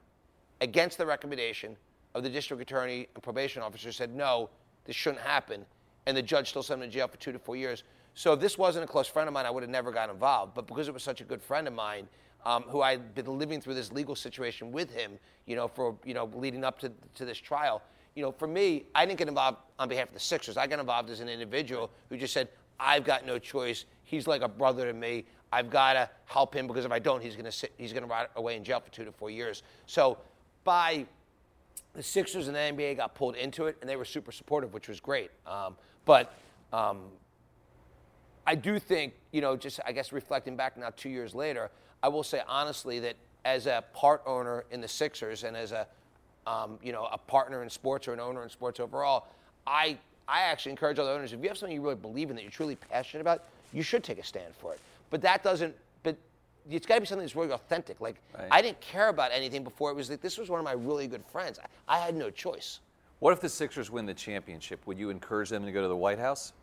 against 0.62 0.98
the 0.98 1.06
recommendation 1.06 1.76
of 2.16 2.24
the 2.24 2.30
district 2.30 2.62
attorney 2.62 3.08
and 3.14 3.24
probation 3.24 3.62
officer 3.62 3.92
said, 3.92 4.14
no, 4.14 4.50
this 4.86 4.96
shouldn't 4.96 5.22
happen. 5.22 5.66
And 6.06 6.16
the 6.16 6.22
judge 6.22 6.50
still 6.50 6.64
sent 6.64 6.82
him 6.82 6.90
to 6.90 6.94
jail 6.94 7.08
for 7.08 7.18
two 7.18 7.32
to 7.32 7.40
four 7.40 7.56
years. 7.56 7.84
So 8.16 8.34
if 8.34 8.40
this 8.40 8.58
wasn't 8.58 8.84
a 8.84 8.88
close 8.88 9.08
friend 9.08 9.28
of 9.28 9.34
mine, 9.34 9.46
I 9.46 9.52
would 9.52 9.64
have 9.64 9.70
never 9.70 9.92
got 9.92 10.10
involved. 10.10 10.54
But 10.56 10.68
because 10.68 10.88
it 10.88 10.94
was 10.94 11.04
such 11.04 11.22
a 11.22 11.24
good 11.24 11.42
friend 11.42 11.68
of 11.68 11.74
mine, 11.74 12.08
um, 12.46 12.64
who 12.64 12.82
I'd 12.82 13.14
been 13.14 13.38
living 13.38 13.62
through 13.62 13.76
this 13.76 13.92
legal 13.92 14.16
situation 14.16 14.72
with 14.72 14.94
him, 14.94 15.20
you 15.46 15.56
know, 15.56 15.68
for, 15.68 15.96
you 16.06 16.14
know, 16.14 16.30
leading 16.34 16.64
up 16.64 16.80
to, 16.80 16.92
to 17.16 17.26
this 17.26 17.38
trial, 17.38 17.82
you 18.16 18.24
know, 18.24 18.32
for 18.32 18.48
me, 18.48 18.86
I 18.96 19.06
didn't 19.06 19.20
get 19.20 19.28
involved 19.28 19.58
on 19.78 19.88
behalf 19.88 20.08
of 20.08 20.14
the 20.14 20.20
Sixers. 20.20 20.58
I 20.58 20.68
got 20.68 20.80
involved 20.80 21.10
as 21.10 21.20
an 21.20 21.30
individual 21.30 21.92
who 22.10 22.18
just 22.18 22.34
said, 22.34 22.50
I've 22.80 23.04
got 23.04 23.26
no 23.26 23.40
choice. 23.40 23.86
He's 24.04 24.28
like 24.28 24.42
a 24.42 24.48
brother 24.48 24.86
to 24.86 24.94
me. 24.94 25.26
I've 25.52 25.70
got 25.70 25.94
to 25.94 26.10
help 26.26 26.56
him 26.56 26.68
because 26.68 26.86
if 26.86 26.92
I 26.92 27.00
don't, 27.00 27.22
he's 27.22 27.34
going 27.34 27.46
to 27.46 27.52
sit, 27.52 27.74
he's 27.78 27.92
going 27.92 28.04
to 28.04 28.10
rot 28.10 28.32
away 28.36 28.56
in 28.56 28.64
jail 28.64 28.80
for 28.80 28.92
two 28.92 29.06
to 29.06 29.12
four 29.12 29.30
years. 29.30 29.64
So 29.88 30.18
by 30.64 31.06
the 31.94 32.04
Sixers 32.04 32.48
and 32.48 32.56
the 32.56 32.60
NBA 32.60 32.98
got 32.98 33.16
pulled 33.16 33.36
into 33.36 33.66
it, 33.66 33.78
and 33.82 33.90
they 33.90 33.96
were 33.96 34.06
super 34.06 34.32
supportive, 34.32 34.74
which 34.74 34.88
was 34.88 35.00
great. 35.00 35.32
Um, 35.48 35.76
but 36.06 36.34
um, 36.72 37.02
I 38.46 38.56
do 38.56 38.80
think, 38.80 39.14
you 39.32 39.42
know, 39.42 39.58
just 39.58 39.80
I 39.86 39.92
guess 39.92 40.12
reflecting 40.12 40.56
back 40.56 40.78
now 40.78 40.92
two 40.96 41.10
years 41.10 41.34
later, 41.34 41.72
I 42.02 42.08
will 42.08 42.24
say 42.24 42.42
honestly 42.48 43.00
that 43.00 43.16
as 43.46 43.68
a 43.68 43.84
part 43.94 44.22
owner 44.26 44.66
in 44.72 44.82
the 44.82 44.88
Sixers 44.88 45.44
and 45.44 45.56
as 45.58 45.72
a 45.72 45.88
um, 46.48 46.80
you 46.82 46.92
know 46.92 47.08
a 47.12 47.18
partner 47.18 47.64
in 47.64 47.70
sports 47.70 48.08
or 48.08 48.14
an 48.14 48.20
owner 48.20 48.44
in 48.44 48.50
sports 48.50 48.80
overall, 48.80 49.28
I 49.68 49.98
I 50.30 50.42
actually 50.42 50.72
encourage 50.72 51.00
other 51.00 51.12
owners 51.12 51.34
if 51.34 51.42
you 51.42 51.48
have 51.48 51.58
something 51.58 51.76
you 51.76 51.82
really 51.82 51.96
believe 51.96 52.30
in 52.30 52.36
that 52.36 52.44
you're 52.44 52.52
truly 52.52 52.76
passionate 52.76 53.22
about, 53.22 53.44
you 53.74 53.82
should 53.82 54.04
take 54.04 54.20
a 54.20 54.24
stand 54.24 54.54
for 54.56 54.74
it. 54.74 54.80
But 55.10 55.22
that 55.22 55.44
doesn't. 55.44 55.76
But 56.04 56.18
it's 56.70 56.86
got 56.86 56.96
to 56.96 57.02
be 57.02 57.08
something 57.08 57.26
that's 57.26 57.36
really 57.36 57.52
authentic. 57.52 58.00
Like 58.00 58.18
right. 58.38 58.48
I 58.52 58.62
didn't 58.62 58.80
care 58.80 59.10
about 59.10 59.32
anything 59.34 59.64
before. 59.64 59.90
It 59.92 59.96
was 59.96 60.10
like 60.10 60.22
this 60.22 60.38
was 60.38 60.50
one 60.50 60.60
of 60.60 60.66
my 60.66 60.74
really 60.74 61.08
good 61.08 61.26
friends. 61.26 61.60
I, 61.88 61.98
I 61.98 62.00
had 62.00 62.16
no 62.16 62.30
choice. 62.30 62.80
What 63.20 63.34
if 63.34 63.42
the 63.42 63.50
Sixers 63.50 63.90
win 63.90 64.06
the 64.06 64.14
championship? 64.14 64.86
Would 64.86 64.98
you 64.98 65.10
encourage 65.10 65.50
them 65.50 65.66
to 65.66 65.72
go 65.72 65.82
to 65.82 65.88
the 65.88 65.96
White 65.96 66.20
House? 66.20 66.54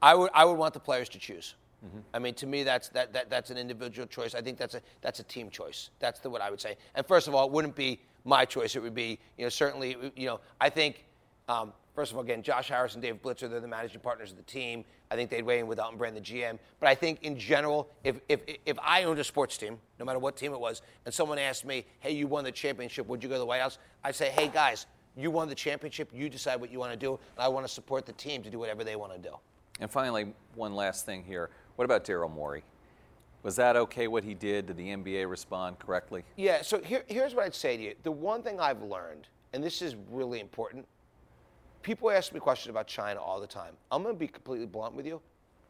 I 0.00 0.14
would. 0.14 0.30
I 0.32 0.44
would 0.44 0.56
want 0.56 0.74
the 0.74 0.80
players 0.80 1.08
to 1.10 1.18
choose. 1.18 1.54
Mm-hmm. 1.84 1.98
I 2.12 2.18
mean, 2.18 2.34
to 2.34 2.46
me, 2.46 2.64
that's 2.64 2.88
that, 2.90 3.12
that 3.12 3.30
that's 3.30 3.50
an 3.50 3.58
individual 3.58 4.06
choice. 4.08 4.34
I 4.34 4.40
think 4.40 4.58
that's 4.58 4.74
a 4.74 4.82
that's 5.02 5.20
a 5.20 5.24
team 5.24 5.50
choice. 5.50 5.90
That's 6.00 6.20
the 6.20 6.30
what 6.30 6.40
I 6.40 6.50
would 6.50 6.60
say. 6.60 6.76
And 6.94 7.06
first 7.06 7.28
of 7.28 7.34
all, 7.34 7.46
it 7.46 7.52
wouldn't 7.52 7.76
be 7.76 8.00
my 8.24 8.44
choice. 8.44 8.74
It 8.74 8.82
would 8.82 8.94
be, 8.94 9.18
you 9.36 9.44
know, 9.44 9.48
certainly, 9.48 9.96
you 10.16 10.26
know, 10.26 10.40
I 10.60 10.70
think 10.70 11.04
um, 11.48 11.72
First 11.98 12.12
of 12.12 12.18
all, 12.18 12.22
again, 12.22 12.44
Josh 12.44 12.68
Harris 12.68 12.94
and 12.94 13.02
Dave 13.02 13.20
Blitzer, 13.20 13.50
they're 13.50 13.58
the 13.58 13.66
managing 13.66 14.00
partners 14.00 14.30
of 14.30 14.36
the 14.36 14.44
team. 14.44 14.84
I 15.10 15.16
think 15.16 15.30
they'd 15.30 15.42
weigh 15.42 15.58
in 15.58 15.66
with 15.66 15.80
Elton 15.80 15.98
Brand, 15.98 16.16
the 16.16 16.20
GM. 16.20 16.56
But 16.78 16.88
I 16.88 16.94
think 16.94 17.24
in 17.24 17.36
general, 17.36 17.90
if, 18.04 18.20
if, 18.28 18.38
if 18.64 18.78
I 18.80 19.02
owned 19.02 19.18
a 19.18 19.24
sports 19.24 19.58
team, 19.58 19.80
no 19.98 20.04
matter 20.04 20.20
what 20.20 20.36
team 20.36 20.52
it 20.52 20.60
was, 20.60 20.82
and 21.06 21.12
someone 21.12 21.40
asked 21.40 21.64
me, 21.64 21.84
hey, 21.98 22.12
you 22.12 22.28
won 22.28 22.44
the 22.44 22.52
championship, 22.52 23.08
would 23.08 23.20
you 23.20 23.28
go 23.28 23.34
to 23.34 23.40
the 23.40 23.44
White 23.44 23.62
House? 23.62 23.78
I'd 24.04 24.14
say, 24.14 24.28
hey, 24.28 24.46
guys, 24.46 24.86
you 25.16 25.32
won 25.32 25.48
the 25.48 25.56
championship. 25.56 26.08
You 26.14 26.28
decide 26.28 26.60
what 26.60 26.70
you 26.70 26.78
want 26.78 26.92
to 26.92 26.96
do. 26.96 27.14
And 27.14 27.44
I 27.44 27.48
want 27.48 27.66
to 27.66 27.72
support 27.72 28.06
the 28.06 28.12
team 28.12 28.44
to 28.44 28.50
do 28.50 28.60
whatever 28.60 28.84
they 28.84 28.94
want 28.94 29.12
to 29.14 29.18
do. 29.18 29.34
And 29.80 29.90
finally, 29.90 30.32
one 30.54 30.76
last 30.76 31.04
thing 31.04 31.24
here. 31.24 31.50
What 31.74 31.84
about 31.84 32.04
Daryl 32.04 32.32
Morey? 32.32 32.62
Was 33.42 33.56
that 33.56 33.74
okay 33.74 34.06
what 34.06 34.22
he 34.22 34.34
did? 34.34 34.66
Did 34.66 34.76
the 34.76 34.86
NBA 34.86 35.28
respond 35.28 35.80
correctly? 35.80 36.22
Yeah, 36.36 36.62
so 36.62 36.80
here, 36.80 37.02
here's 37.08 37.34
what 37.34 37.44
I'd 37.44 37.56
say 37.56 37.76
to 37.76 37.82
you. 37.82 37.94
The 38.04 38.12
one 38.12 38.44
thing 38.44 38.60
I've 38.60 38.84
learned, 38.84 39.26
and 39.52 39.64
this 39.64 39.82
is 39.82 39.96
really 40.12 40.38
important, 40.38 40.86
people 41.82 42.10
ask 42.10 42.32
me 42.32 42.40
questions 42.40 42.70
about 42.70 42.86
China 42.86 43.20
all 43.20 43.40
the 43.40 43.46
time. 43.46 43.74
I'm 43.90 44.02
going 44.02 44.14
to 44.14 44.18
be 44.18 44.28
completely 44.28 44.66
blunt 44.66 44.94
with 44.94 45.06
you. 45.06 45.20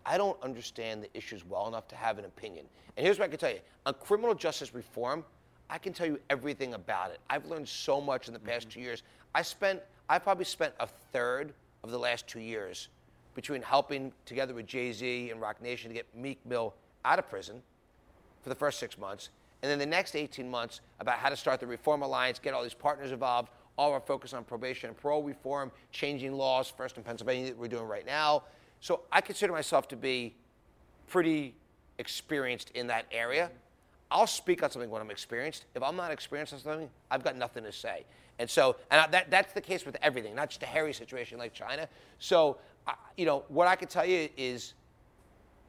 I 0.04 0.16
don't 0.16 0.40
understand 0.42 1.02
the 1.02 1.16
issues 1.16 1.44
well 1.44 1.68
enough 1.68 1.86
to 1.88 1.96
have 1.96 2.18
an 2.18 2.24
opinion. 2.24 2.66
And 2.96 3.04
here's 3.04 3.18
what 3.18 3.26
I 3.26 3.28
can 3.28 3.38
tell 3.38 3.50
you 3.50 3.60
on 3.86 3.94
criminal 3.94 4.34
justice 4.34 4.74
reform, 4.74 5.24
I 5.70 5.78
can 5.78 5.92
tell 5.92 6.06
you 6.06 6.18
everything 6.30 6.74
about 6.74 7.10
it. 7.10 7.18
I've 7.28 7.44
learned 7.46 7.68
so 7.68 8.00
much 8.00 8.26
in 8.26 8.32
the 8.32 8.40
past 8.40 8.68
mm-hmm. 8.68 8.80
two 8.80 8.80
years. 8.80 9.02
I 9.34 9.42
spent, 9.42 9.80
I 10.08 10.18
probably 10.18 10.46
spent 10.46 10.72
a 10.80 10.86
third 11.12 11.52
of 11.84 11.90
the 11.90 11.98
last 11.98 12.26
two 12.26 12.40
years 12.40 12.88
between 13.34 13.62
helping 13.62 14.12
together 14.24 14.54
with 14.54 14.66
Jay 14.66 14.92
Z 14.92 15.30
and 15.30 15.40
Roc 15.40 15.62
Nation 15.62 15.90
to 15.90 15.94
get 15.94 16.06
Meek 16.14 16.38
Mill 16.44 16.74
out 17.04 17.18
of 17.18 17.28
prison 17.28 17.62
for 18.42 18.48
the 18.48 18.54
first 18.54 18.78
six 18.78 18.98
months, 18.98 19.28
and 19.62 19.70
then 19.70 19.78
the 19.78 19.86
next 19.86 20.16
18 20.16 20.48
months 20.48 20.80
about 21.00 21.18
how 21.18 21.28
to 21.28 21.36
start 21.36 21.60
the 21.60 21.66
Reform 21.66 22.02
Alliance, 22.02 22.38
get 22.38 22.54
all 22.54 22.62
these 22.62 22.74
partners 22.74 23.12
involved, 23.12 23.50
all 23.78 23.92
our 23.92 24.00
focus 24.00 24.34
on 24.34 24.44
probation 24.44 24.88
and 24.88 24.96
parole 24.96 25.22
reform, 25.22 25.70
changing 25.92 26.32
laws, 26.32 26.70
first 26.76 26.98
in 26.98 27.04
Pennsylvania 27.04 27.46
that 27.46 27.56
we're 27.56 27.68
doing 27.68 27.86
right 27.86 28.04
now. 28.04 28.42
So 28.80 29.02
I 29.10 29.20
consider 29.20 29.52
myself 29.52 29.88
to 29.88 29.96
be 29.96 30.34
pretty 31.06 31.54
experienced 31.98 32.70
in 32.74 32.88
that 32.88 33.06
area. 33.10 33.50
I'll 34.10 34.26
speak 34.26 34.62
on 34.62 34.70
something 34.70 34.90
when 34.90 35.00
I'm 35.00 35.10
experienced. 35.10 35.66
If 35.74 35.82
I'm 35.82 35.96
not 35.96 36.10
experienced 36.10 36.52
on 36.52 36.60
something, 36.60 36.90
I've 37.10 37.22
got 37.22 37.36
nothing 37.36 37.64
to 37.64 37.72
say. 37.72 38.04
And 38.38 38.48
so, 38.48 38.76
and 38.90 39.12
that, 39.12 39.30
that's 39.30 39.52
the 39.52 39.60
case 39.60 39.84
with 39.86 39.96
everything, 40.02 40.34
not 40.34 40.48
just 40.50 40.62
a 40.62 40.66
hairy 40.66 40.92
situation 40.92 41.38
like 41.38 41.52
China. 41.52 41.88
So, 42.18 42.58
you 43.16 43.26
know, 43.26 43.44
what 43.48 43.68
I 43.68 43.76
can 43.76 43.88
tell 43.88 44.06
you 44.06 44.28
is 44.36 44.74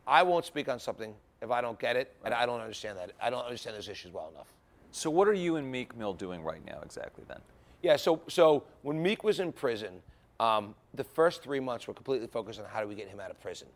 I 0.08 0.24
won't 0.24 0.46
speak 0.46 0.70
on 0.70 0.80
something 0.80 1.14
if 1.42 1.52
I 1.52 1.62
don't 1.62 1.80
get 1.80 1.96
it, 1.96 2.16
right. 2.22 2.32
and 2.32 2.36
I 2.36 2.46
don't 2.46 2.60
understand 2.60 2.98
that. 2.98 3.12
I 3.22 3.30
don't 3.30 3.46
understand 3.46 3.76
those 3.76 3.90
issues 3.90 4.12
well 4.12 4.30
enough. 4.34 4.48
So, 4.92 5.10
what 5.10 5.28
are 5.28 5.34
you 5.34 5.56
and 5.56 5.72
Meek 5.72 5.96
Mill 5.96 6.14
doing 6.14 6.44
right 6.44 6.66
now 6.66 6.80
exactly 6.84 7.24
then? 7.28 7.40
Yeah, 7.82 7.96
so, 7.96 8.22
so 8.28 8.64
when 8.82 9.02
Meek 9.02 9.24
was 9.24 9.40
in 9.40 9.52
prison, 9.52 10.02
um, 10.40 10.76
the 10.94 11.04
first 11.04 11.44
three 11.44 11.60
months 11.60 11.88
were 11.88 11.94
completely 11.94 12.28
focused 12.28 12.60
on 12.60 12.66
how 12.66 12.82
do 12.82 12.88
we 12.88 12.96
get 12.96 13.08
him 13.08 13.20
out 13.20 13.32
of 13.32 13.40
prison. 13.42 13.68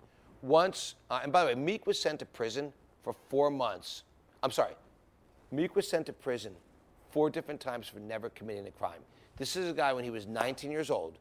Once, 0.41 0.95
uh, 1.09 1.21
and 1.23 1.31
by 1.31 1.41
the 1.41 1.47
way, 1.47 1.55
Meek 1.55 1.87
was 1.87 1.99
sent 1.99 2.19
to 2.19 2.25
prison 2.25 2.73
for 3.03 3.13
four 3.29 3.49
months. 3.49 4.03
I'm 4.41 4.51
sorry, 4.51 4.73
Meek 5.51 5.75
was 5.75 5.87
sent 5.87 6.05
to 6.07 6.13
prison 6.13 6.53
four 7.11 7.29
different 7.29 7.61
times 7.61 7.87
for 7.87 7.99
never 7.99 8.29
committing 8.29 8.67
a 8.67 8.71
crime. 8.71 8.99
This 9.37 9.55
is 9.55 9.69
a 9.69 9.73
guy 9.73 9.93
when 9.93 10.03
he 10.03 10.09
was 10.09 10.27
19 10.27 10.69
years 10.69 10.89
old, 10.89 11.17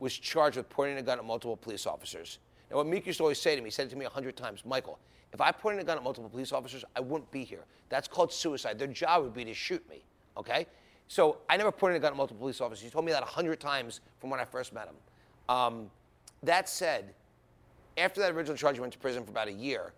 was 0.00 0.16
charged 0.16 0.56
with 0.56 0.68
pointing 0.70 0.98
a 0.98 1.02
gun 1.02 1.18
at 1.18 1.24
multiple 1.24 1.56
police 1.56 1.86
officers. 1.86 2.38
Now, 2.70 2.78
what 2.78 2.86
Meek 2.86 3.06
used 3.06 3.18
to 3.18 3.24
always 3.24 3.40
say 3.40 3.54
to 3.54 3.60
me, 3.60 3.66
he 3.66 3.70
said 3.70 3.86
it 3.86 3.90
to 3.90 3.96
me 3.96 4.06
a 4.06 4.10
hundred 4.10 4.36
times, 4.36 4.64
Michael, 4.64 4.98
if 5.32 5.40
I 5.40 5.50
pointed 5.52 5.82
a 5.82 5.84
gun 5.84 5.98
at 5.98 6.04
multiple 6.04 6.30
police 6.30 6.52
officers, 6.52 6.84
I 6.96 7.00
wouldn't 7.00 7.30
be 7.30 7.44
here. 7.44 7.64
That's 7.88 8.08
called 8.08 8.32
suicide. 8.32 8.78
Their 8.78 8.88
job 8.88 9.24
would 9.24 9.34
be 9.34 9.44
to 9.44 9.54
shoot 9.54 9.86
me, 9.90 10.04
okay? 10.36 10.66
So 11.08 11.38
I 11.48 11.56
never 11.56 11.70
pointed 11.70 11.96
a 11.96 12.00
gun 12.00 12.12
at 12.12 12.16
multiple 12.16 12.40
police 12.40 12.60
officers. 12.60 12.82
He 12.82 12.90
told 12.90 13.04
me 13.04 13.12
that 13.12 13.22
a 13.22 13.26
hundred 13.26 13.60
times 13.60 14.00
from 14.20 14.30
when 14.30 14.40
I 14.40 14.44
first 14.44 14.72
met 14.72 14.88
him. 14.88 14.94
Um, 15.48 15.90
that 16.42 16.68
said, 16.68 17.14
after 17.96 18.20
that 18.20 18.32
original 18.32 18.56
charge, 18.56 18.76
he 18.76 18.80
went 18.80 18.92
to 18.92 18.98
prison 18.98 19.24
for 19.24 19.30
about 19.30 19.48
a 19.48 19.52
year. 19.52 19.92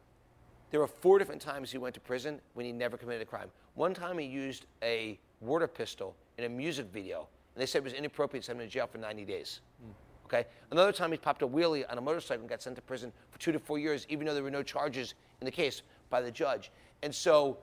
There 0.71 0.81
were 0.81 0.87
four 0.87 1.19
different 1.19 1.41
times 1.41 1.71
he 1.71 1.79
went 1.79 1.95
to 1.95 2.01
prison 2.01 2.41
when 2.55 2.67
he 2.67 2.73
never 2.73 2.97
committed 2.97 3.23
a 3.23 3.25
crime. 3.25 3.49
One 3.75 3.95
time 3.95 4.19
he 4.19 4.27
used 4.27 4.67
a 4.83 5.19
water 5.41 5.69
pistol 5.69 6.17
in 6.39 6.45
a 6.45 6.49
music 6.49 6.87
video, 6.93 7.29
and 7.55 7.63
they 7.63 7.67
said 7.67 7.79
it 7.79 7.85
was 7.85 7.93
inappropriate 7.93 8.43
to 8.43 8.47
send 8.47 8.61
him 8.61 8.67
to 8.67 8.73
jail 8.73 8.87
for 8.87 8.99
90 8.99 9.25
days. 9.25 9.61
Mm. 9.83 9.93
Okay. 10.27 10.45
Another 10.73 10.91
time 10.91 11.13
he 11.13 11.19
popped 11.19 11.43
a 11.43 11.47
wheelie 11.47 11.85
on 11.89 11.99
a 11.99 12.01
motorcycle 12.01 12.41
and 12.41 12.51
got 12.51 12.61
sent 12.61 12.75
to 12.77 12.83
prison 12.83 13.13
for 13.31 13.39
two 13.39 13.53
to 13.53 13.61
four 13.61 13.79
years, 13.79 14.07
even 14.09 14.27
though 14.27 14.35
there 14.35 14.43
were 14.43 14.51
no 14.51 14.63
charges 14.63 15.15
in 15.41 15.45
the 15.45 15.51
case 15.51 15.83
by 16.11 16.21
the 16.21 16.31
judge. 16.31 16.73
And 17.03 17.15
so 17.15 17.59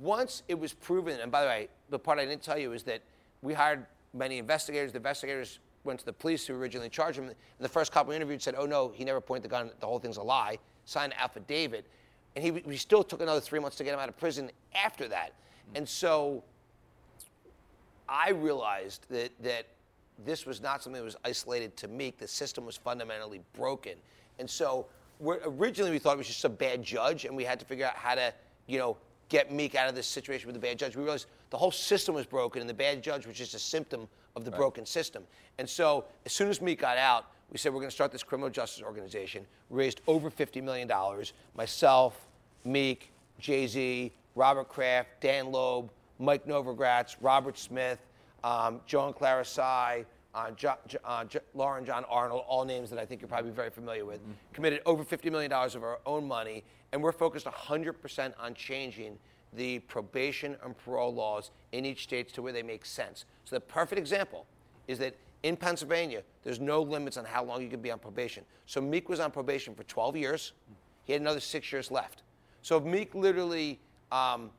once 0.00 0.42
it 0.48 0.58
was 0.58 0.72
proven, 0.72 1.20
and 1.20 1.30
by 1.30 1.42
the 1.42 1.48
way, 1.48 1.68
the 1.90 1.98
part 1.98 2.18
I 2.18 2.24
didn't 2.24 2.42
tell 2.42 2.58
you 2.58 2.72
is 2.72 2.82
that 2.84 3.02
we 3.42 3.52
hired 3.52 3.86
many 4.14 4.38
investigators. 4.38 4.92
The 4.92 4.98
investigators 4.98 5.58
went 5.84 5.98
to 6.00 6.06
the 6.06 6.12
police 6.12 6.46
who 6.46 6.54
originally 6.54 6.88
charged 6.88 7.18
him. 7.18 7.24
And 7.24 7.34
the 7.58 7.68
first 7.68 7.92
couple 7.92 8.12
interviewed 8.12 8.40
said, 8.40 8.54
oh 8.56 8.66
no, 8.66 8.92
he 8.94 9.04
never 9.04 9.20
pointed 9.20 9.44
the 9.44 9.48
gun, 9.48 9.70
the 9.80 9.86
whole 9.86 9.98
thing's 9.98 10.16
a 10.16 10.22
lie, 10.22 10.58
signed 10.84 11.12
an 11.12 11.18
affidavit. 11.18 11.86
And 12.36 12.44
he, 12.44 12.50
we 12.50 12.76
still 12.76 13.02
took 13.02 13.20
another 13.20 13.40
three 13.40 13.58
months 13.58 13.76
to 13.78 13.84
get 13.84 13.94
him 13.94 14.00
out 14.00 14.08
of 14.08 14.16
prison 14.16 14.50
after 14.74 15.08
that. 15.08 15.32
Mm-hmm. 15.32 15.78
And 15.78 15.88
so 15.88 16.44
I 18.08 18.30
realized 18.30 19.06
that, 19.10 19.30
that 19.42 19.66
this 20.24 20.46
was 20.46 20.60
not 20.60 20.82
something 20.82 21.00
that 21.00 21.04
was 21.04 21.16
isolated 21.24 21.76
to 21.78 21.88
Meek. 21.88 22.18
The 22.18 22.28
system 22.28 22.64
was 22.64 22.76
fundamentally 22.76 23.40
broken. 23.54 23.94
And 24.38 24.48
so 24.48 24.86
originally 25.20 25.90
we 25.90 25.98
thought 25.98 26.14
it 26.14 26.18
was 26.18 26.26
just 26.26 26.44
a 26.44 26.48
bad 26.48 26.82
judge, 26.82 27.24
and 27.24 27.36
we 27.36 27.44
had 27.44 27.58
to 27.58 27.64
figure 27.64 27.86
out 27.86 27.94
how 27.94 28.14
to, 28.14 28.32
you 28.66 28.78
know, 28.78 28.96
get 29.32 29.50
Meek 29.50 29.74
out 29.74 29.88
of 29.88 29.94
this 29.94 30.06
situation 30.06 30.46
with 30.46 30.54
the 30.54 30.60
bad 30.60 30.78
judge. 30.78 30.94
We 30.94 31.02
realized 31.02 31.26
the 31.48 31.56
whole 31.56 31.70
system 31.70 32.14
was 32.14 32.26
broken, 32.26 32.60
and 32.60 32.68
the 32.68 32.74
bad 32.74 33.02
judge 33.02 33.26
was 33.26 33.34
just 33.34 33.54
a 33.54 33.58
symptom 33.58 34.06
of 34.36 34.44
the 34.44 34.50
right. 34.50 34.58
broken 34.58 34.84
system. 34.84 35.24
And 35.58 35.68
so 35.68 36.04
as 36.26 36.32
soon 36.32 36.50
as 36.50 36.60
Meek 36.60 36.80
got 36.80 36.98
out, 36.98 37.24
we 37.50 37.56
said 37.56 37.72
we're 37.72 37.80
going 37.80 37.88
to 37.88 37.94
start 37.94 38.12
this 38.12 38.22
criminal 38.22 38.50
justice 38.50 38.82
organization. 38.82 39.46
We 39.70 39.78
raised 39.78 40.02
over 40.06 40.30
$50 40.30 40.62
million. 40.62 40.90
Myself, 41.56 42.28
Meek, 42.64 43.10
Jay 43.38 43.66
Z, 43.66 44.12
Robert 44.34 44.68
Kraft, 44.68 45.08
Dan 45.22 45.50
Loeb, 45.50 45.90
Mike 46.18 46.46
Novogratz, 46.46 47.16
Robert 47.22 47.58
Smith, 47.58 48.00
um, 48.44 48.80
Joe 48.86 49.06
and 49.06 49.14
Clara 49.14 49.44
Tsai, 49.44 50.04
uh, 50.34 50.50
jo- 50.52 50.74
uh, 51.04 51.24
jo- 51.24 51.40
Laura 51.54 51.78
and 51.78 51.86
John 51.86 52.04
Arnold, 52.08 52.44
all 52.48 52.64
names 52.64 52.90
that 52.90 52.98
I 52.98 53.04
think 53.04 53.20
you're 53.20 53.28
probably 53.28 53.50
very 53.50 53.70
familiar 53.70 54.04
with, 54.04 54.20
mm-hmm. 54.20 54.32
committed 54.52 54.80
over 54.86 55.04
$50 55.04 55.30
million 55.30 55.52
of 55.52 55.82
our 55.82 55.98
own 56.06 56.26
money, 56.26 56.64
and 56.92 57.02
we're 57.02 57.12
focused 57.12 57.46
100% 57.46 58.32
on 58.38 58.54
changing 58.54 59.18
the 59.54 59.80
probation 59.80 60.56
and 60.64 60.76
parole 60.78 61.12
laws 61.12 61.50
in 61.72 61.84
each 61.84 62.04
state 62.04 62.32
to 62.32 62.42
where 62.42 62.52
they 62.52 62.62
make 62.62 62.86
sense. 62.86 63.26
So 63.44 63.56
the 63.56 63.60
perfect 63.60 63.98
example 63.98 64.46
is 64.88 64.98
that 64.98 65.14
in 65.42 65.56
Pennsylvania, 65.56 66.22
there's 66.42 66.60
no 66.60 66.80
limits 66.80 67.16
on 67.16 67.24
how 67.24 67.44
long 67.44 67.62
you 67.62 67.68
can 67.68 67.82
be 67.82 67.90
on 67.90 67.98
probation. 67.98 68.44
So 68.66 68.80
Meek 68.80 69.08
was 69.08 69.20
on 69.20 69.30
probation 69.30 69.74
for 69.74 69.82
12 69.84 70.16
years. 70.16 70.52
He 71.04 71.12
had 71.12 71.20
another 71.20 71.40
six 71.40 71.70
years 71.72 71.90
left. 71.90 72.22
So 72.62 72.78
if 72.78 72.84
Meek 72.84 73.14
literally 73.14 73.80
um, 74.10 74.50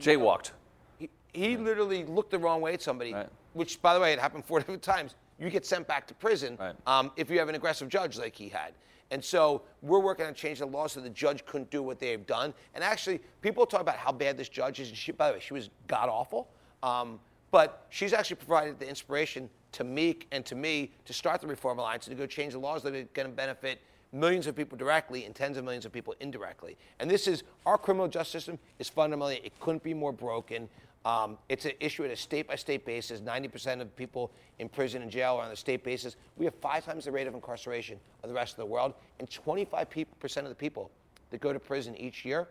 jaywalked, 0.00 0.50
he, 0.98 1.08
he 1.32 1.54
right. 1.54 1.64
literally 1.64 2.04
looked 2.04 2.32
the 2.32 2.38
wrong 2.38 2.60
way 2.60 2.74
at 2.74 2.82
somebody. 2.82 3.14
Right 3.14 3.28
which, 3.56 3.80
by 3.80 3.94
the 3.94 4.00
way, 4.00 4.12
it 4.12 4.18
happened 4.18 4.44
four 4.44 4.58
different 4.60 4.82
times, 4.82 5.14
you 5.38 5.50
get 5.50 5.66
sent 5.66 5.86
back 5.86 6.06
to 6.06 6.14
prison 6.14 6.56
right. 6.60 6.74
um, 6.86 7.10
if 7.16 7.30
you 7.30 7.38
have 7.38 7.48
an 7.48 7.54
aggressive 7.54 7.88
judge 7.88 8.18
like 8.18 8.34
he 8.34 8.48
had. 8.48 8.72
And 9.10 9.24
so 9.24 9.62
we're 9.82 10.00
working 10.00 10.26
on 10.26 10.34
changing 10.34 10.66
the 10.66 10.76
law 10.76 10.86
so 10.86 11.00
the 11.00 11.10
judge 11.10 11.44
couldn't 11.46 11.70
do 11.70 11.82
what 11.82 11.98
they've 11.98 12.26
done. 12.26 12.52
And 12.74 12.82
actually, 12.82 13.20
people 13.40 13.64
talk 13.64 13.80
about 13.80 13.96
how 13.96 14.12
bad 14.12 14.36
this 14.36 14.48
judge 14.48 14.80
is. 14.80 14.88
And 14.88 14.96
she, 14.96 15.12
by 15.12 15.28
the 15.28 15.34
way, 15.34 15.40
she 15.40 15.54
was 15.54 15.70
god 15.86 16.08
awful. 16.08 16.48
Um, 16.82 17.20
but 17.50 17.86
she's 17.88 18.12
actually 18.12 18.36
provided 18.36 18.78
the 18.78 18.88
inspiration 18.88 19.48
to 19.72 19.84
Meek 19.84 20.26
and 20.32 20.44
to 20.46 20.54
me 20.54 20.92
to 21.04 21.12
start 21.12 21.40
the 21.40 21.46
Reform 21.46 21.78
Alliance 21.78 22.08
and 22.08 22.16
to 22.16 22.20
go 22.20 22.26
change 22.26 22.54
the 22.54 22.58
laws 22.58 22.82
that 22.82 22.94
are 22.94 23.04
going 23.14 23.28
to 23.28 23.34
benefit 23.34 23.80
millions 24.12 24.46
of 24.46 24.56
people 24.56 24.76
directly 24.76 25.24
and 25.24 25.34
tens 25.34 25.56
of 25.56 25.64
millions 25.64 25.84
of 25.84 25.92
people 25.92 26.14
indirectly. 26.20 26.76
And 26.98 27.10
this 27.10 27.28
is 27.28 27.44
our 27.64 27.78
criminal 27.78 28.08
justice 28.08 28.44
system 28.44 28.58
is 28.78 28.88
fundamentally 28.88 29.40
it 29.44 29.58
couldn't 29.60 29.82
be 29.82 29.94
more 29.94 30.12
broken. 30.12 30.68
Um, 31.06 31.38
it's 31.48 31.64
an 31.66 31.72
issue 31.78 32.04
at 32.04 32.10
a 32.10 32.16
state 32.16 32.48
by 32.48 32.56
state 32.56 32.84
basis. 32.84 33.20
90% 33.20 33.80
of 33.80 33.94
people 33.94 34.32
in 34.58 34.68
prison 34.68 35.02
and 35.02 35.10
jail 35.10 35.36
are 35.36 35.44
on 35.44 35.52
a 35.52 35.56
state 35.56 35.84
basis. 35.84 36.16
We 36.36 36.44
have 36.46 36.54
five 36.56 36.84
times 36.84 37.04
the 37.04 37.12
rate 37.12 37.28
of 37.28 37.34
incarceration 37.34 38.00
of 38.24 38.28
the 38.28 38.34
rest 38.34 38.54
of 38.54 38.56
the 38.56 38.66
world, 38.66 38.92
and 39.20 39.30
25% 39.30 40.36
of 40.38 40.48
the 40.48 40.54
people 40.56 40.90
that 41.30 41.40
go 41.40 41.52
to 41.52 41.60
prison 41.60 41.96
each 41.96 42.24
year 42.24 42.48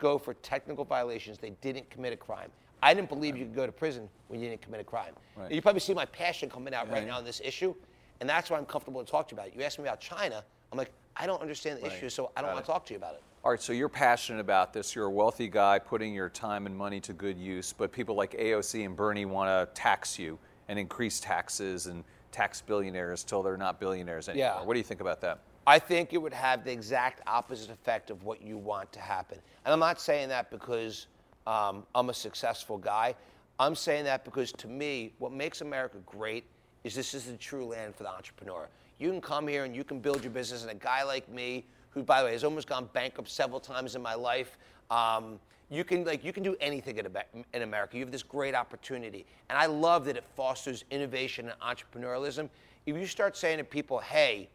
go 0.00 0.18
for 0.18 0.34
technical 0.34 0.84
violations. 0.84 1.38
They 1.38 1.50
didn't 1.60 1.88
commit 1.90 2.12
a 2.12 2.16
crime. 2.16 2.50
I 2.82 2.92
didn't 2.92 3.08
believe 3.08 3.36
you 3.36 3.44
could 3.44 3.54
go 3.54 3.66
to 3.66 3.72
prison 3.72 4.08
when 4.26 4.40
you 4.40 4.48
didn't 4.48 4.62
commit 4.62 4.80
a 4.80 4.84
crime. 4.84 5.14
Right. 5.36 5.52
You 5.52 5.62
probably 5.62 5.78
see 5.78 5.94
my 5.94 6.06
passion 6.06 6.50
coming 6.50 6.74
out 6.74 6.88
right, 6.88 6.94
right 6.94 7.06
now 7.06 7.18
on 7.18 7.24
this 7.24 7.40
issue, 7.44 7.72
and 8.20 8.28
that's 8.28 8.50
why 8.50 8.58
I'm 8.58 8.66
comfortable 8.66 9.04
to 9.04 9.08
talk 9.08 9.28
to 9.28 9.36
you 9.36 9.38
about 9.38 9.52
it. 9.52 9.54
You 9.56 9.62
asked 9.62 9.78
me 9.78 9.84
about 9.84 10.00
China. 10.00 10.42
I'm 10.72 10.78
like, 10.78 10.90
I 11.16 11.26
don't 11.26 11.40
understand 11.40 11.78
the 11.78 11.82
right. 11.84 11.92
issue, 11.92 12.08
so 12.08 12.32
I 12.36 12.42
don't 12.42 12.52
want 12.52 12.64
to 12.64 12.72
talk 12.72 12.84
to 12.86 12.94
you 12.94 12.98
about 12.98 13.14
it. 13.14 13.22
All 13.44 13.50
right, 13.50 13.60
so 13.60 13.72
you're 13.72 13.88
passionate 13.88 14.38
about 14.38 14.72
this. 14.72 14.94
You're 14.94 15.06
a 15.06 15.10
wealthy 15.10 15.48
guy 15.48 15.80
putting 15.80 16.14
your 16.14 16.28
time 16.28 16.64
and 16.64 16.76
money 16.76 17.00
to 17.00 17.12
good 17.12 17.36
use, 17.36 17.72
but 17.72 17.90
people 17.90 18.14
like 18.14 18.38
AOC 18.38 18.86
and 18.86 18.94
Bernie 18.94 19.24
want 19.24 19.48
to 19.48 19.74
tax 19.74 20.16
you 20.16 20.38
and 20.68 20.78
increase 20.78 21.18
taxes 21.18 21.88
and 21.88 22.04
tax 22.30 22.60
billionaires 22.60 23.24
till 23.24 23.42
they're 23.42 23.56
not 23.56 23.80
billionaires 23.80 24.28
anymore. 24.28 24.58
Yeah. 24.60 24.64
What 24.64 24.74
do 24.74 24.78
you 24.78 24.84
think 24.84 25.00
about 25.00 25.20
that? 25.22 25.40
I 25.66 25.80
think 25.80 26.12
it 26.12 26.18
would 26.18 26.32
have 26.32 26.62
the 26.62 26.70
exact 26.70 27.20
opposite 27.26 27.70
effect 27.70 28.10
of 28.10 28.22
what 28.22 28.42
you 28.42 28.58
want 28.58 28.92
to 28.92 29.00
happen. 29.00 29.38
And 29.64 29.72
I'm 29.72 29.80
not 29.80 30.00
saying 30.00 30.28
that 30.28 30.48
because 30.48 31.08
um, 31.48 31.84
I'm 31.96 32.10
a 32.10 32.14
successful 32.14 32.78
guy. 32.78 33.16
I'm 33.58 33.74
saying 33.74 34.04
that 34.04 34.24
because 34.24 34.52
to 34.52 34.68
me, 34.68 35.14
what 35.18 35.32
makes 35.32 35.62
America 35.62 35.96
great 36.06 36.44
is 36.84 36.94
this 36.94 37.12
is 37.12 37.24
the 37.24 37.36
true 37.36 37.64
land 37.64 37.96
for 37.96 38.04
the 38.04 38.10
entrepreneur. 38.10 38.68
You 38.98 39.10
can 39.10 39.20
come 39.20 39.48
here 39.48 39.64
and 39.64 39.74
you 39.74 39.84
can 39.84 40.00
build 40.00 40.22
your 40.22 40.32
business, 40.32 40.62
and 40.62 40.70
a 40.70 40.74
guy 40.74 41.02
like 41.02 41.28
me 41.28 41.64
who, 41.90 42.02
by 42.02 42.20
the 42.20 42.26
way, 42.26 42.32
has 42.32 42.44
almost 42.44 42.68
gone 42.68 42.88
bankrupt 42.92 43.30
several 43.30 43.60
times 43.60 43.94
in 43.94 44.02
my 44.02 44.14
life. 44.14 44.56
Um, 44.90 45.38
you 45.70 45.84
can 45.84 46.04
like 46.04 46.22
you 46.22 46.32
can 46.32 46.42
do 46.42 46.54
anything 46.60 46.98
in, 46.98 47.62
America. 47.62 47.96
You 47.96 48.04
have 48.04 48.12
this 48.12 48.22
great 48.22 48.54
opportunity, 48.54 49.24
and 49.48 49.58
I 49.58 49.66
love 49.66 50.04
that 50.04 50.16
it 50.16 50.24
fosters 50.36 50.84
innovation 50.90 51.50
and 51.50 51.58
entrepreneurialism. 51.60 52.50
If 52.84 52.96
you 52.96 53.06
start 53.06 53.36
saying 53.36 53.58
to 53.58 53.64
people, 53.64 53.98
"Hey, 53.98 54.48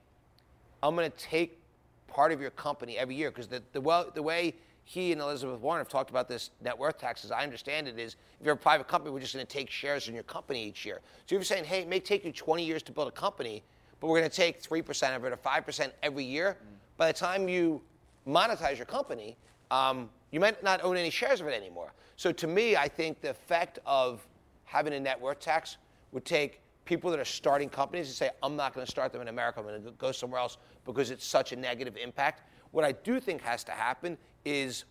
I'm 0.84 0.95
going 0.95 1.10
to 1.10 1.17
take 1.17 1.60
part 2.08 2.32
of 2.32 2.39
your 2.39 2.52
company 2.52 2.97
every 2.97 3.15
year," 3.15 3.32
because 3.32 3.47
the 3.47 3.63
the, 3.73 3.82
well, 3.82 4.12
the 4.13 4.21
way 4.21 4.54
he 4.88 5.12
and 5.12 5.19
Elizabeth 5.19 5.60
Warren 5.60 5.82
have 5.82 5.89
talked 5.89 6.12
about 6.12 6.30
this 6.30 6.52
net 6.62 6.78
worth 6.78 6.97
tax. 6.97 7.26
As 7.26 7.32
I 7.32 7.43
understand 7.43 7.89
it, 7.89 8.00
is 8.00 8.15
if 8.39 8.45
you're 8.45 8.56
a 8.56 8.58
private 8.58 8.88
company, 8.88 9.12
we're 9.12 9.19
just 9.19 9.34
going 9.34 9.45
to 9.45 9.52
take 9.52 9.69
shares 9.69 10.08
in 10.08 10.13
your 10.13 10.23
company 10.23 10.63
each 10.63 10.86
year. 10.86 11.02
So 11.26 11.36
you're 11.36 11.43
saying, 11.43 11.65
hey, 11.65 11.82
it 11.82 11.89
may 11.89 12.00
take 12.00 12.23
you 12.23 12.32
20 12.32 12.63
years 12.63 12.84
to 12.84 12.93
build 12.93 13.10
a 13.10 13.12
company, 13.12 13.63
but 13.99 14.07
we're 14.07 14.19
going 14.19 14.29
to 14.29 14.36
take 14.36 14.62
3% 14.62 15.15
of 15.15 15.25
it 15.25 15.33
or 15.33 15.38
5% 15.38 15.91
every 16.03 16.23
year. 16.23 16.57
Mm. 16.60 16.77
By 16.97 17.07
the 17.07 17.17
time 17.17 17.49
you 17.49 17.81
monetize 18.27 18.77
your 18.77 18.86
company, 18.86 19.38
um, 19.71 20.10
you 20.31 20.39
might 20.39 20.62
not 20.63 20.83
own 20.83 20.97
any 20.97 21.10
shares 21.10 21.41
of 21.41 21.47
it 21.47 21.53
anymore. 21.53 21.93
So 22.15 22.31
to 22.31 22.47
me, 22.47 22.75
I 22.75 22.88
think 22.88 23.21
the 23.21 23.29
effect 23.29 23.79
of 23.86 24.25
having 24.65 24.93
a 24.93 24.99
net 24.99 25.19
worth 25.19 25.39
tax 25.39 25.77
would 26.12 26.25
take 26.25 26.62
people 26.86 27.12
that 27.12 27.19
are 27.19 27.25
starting 27.25 27.69
companies 27.69 28.07
and 28.07 28.15
say, 28.15 28.29
I'm 28.41 28.55
not 28.55 28.73
going 28.73 28.86
to 28.86 28.91
start 28.91 29.12
them 29.12 29.21
in 29.21 29.27
America, 29.27 29.60
I'm 29.60 29.65
going 29.65 29.83
to 29.83 29.91
go 29.91 30.12
somewhere 30.12 30.39
else 30.39 30.57
because 30.86 31.12
it's 31.12 31.25
such 31.25 31.51
a 31.51 31.55
negative 31.55 31.97
impact. 31.97 32.43
What 32.71 32.86
I 32.86 32.91
do 32.91 33.19
think 33.19 33.41
has 33.41 33.63
to 33.65 33.71
happen 33.71 34.17
is 34.45 34.86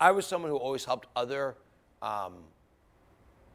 I 0.00 0.10
was 0.10 0.26
someone 0.26 0.50
who 0.50 0.56
always 0.56 0.84
helped 0.84 1.08
other. 1.16 1.56
Um, 2.02 2.34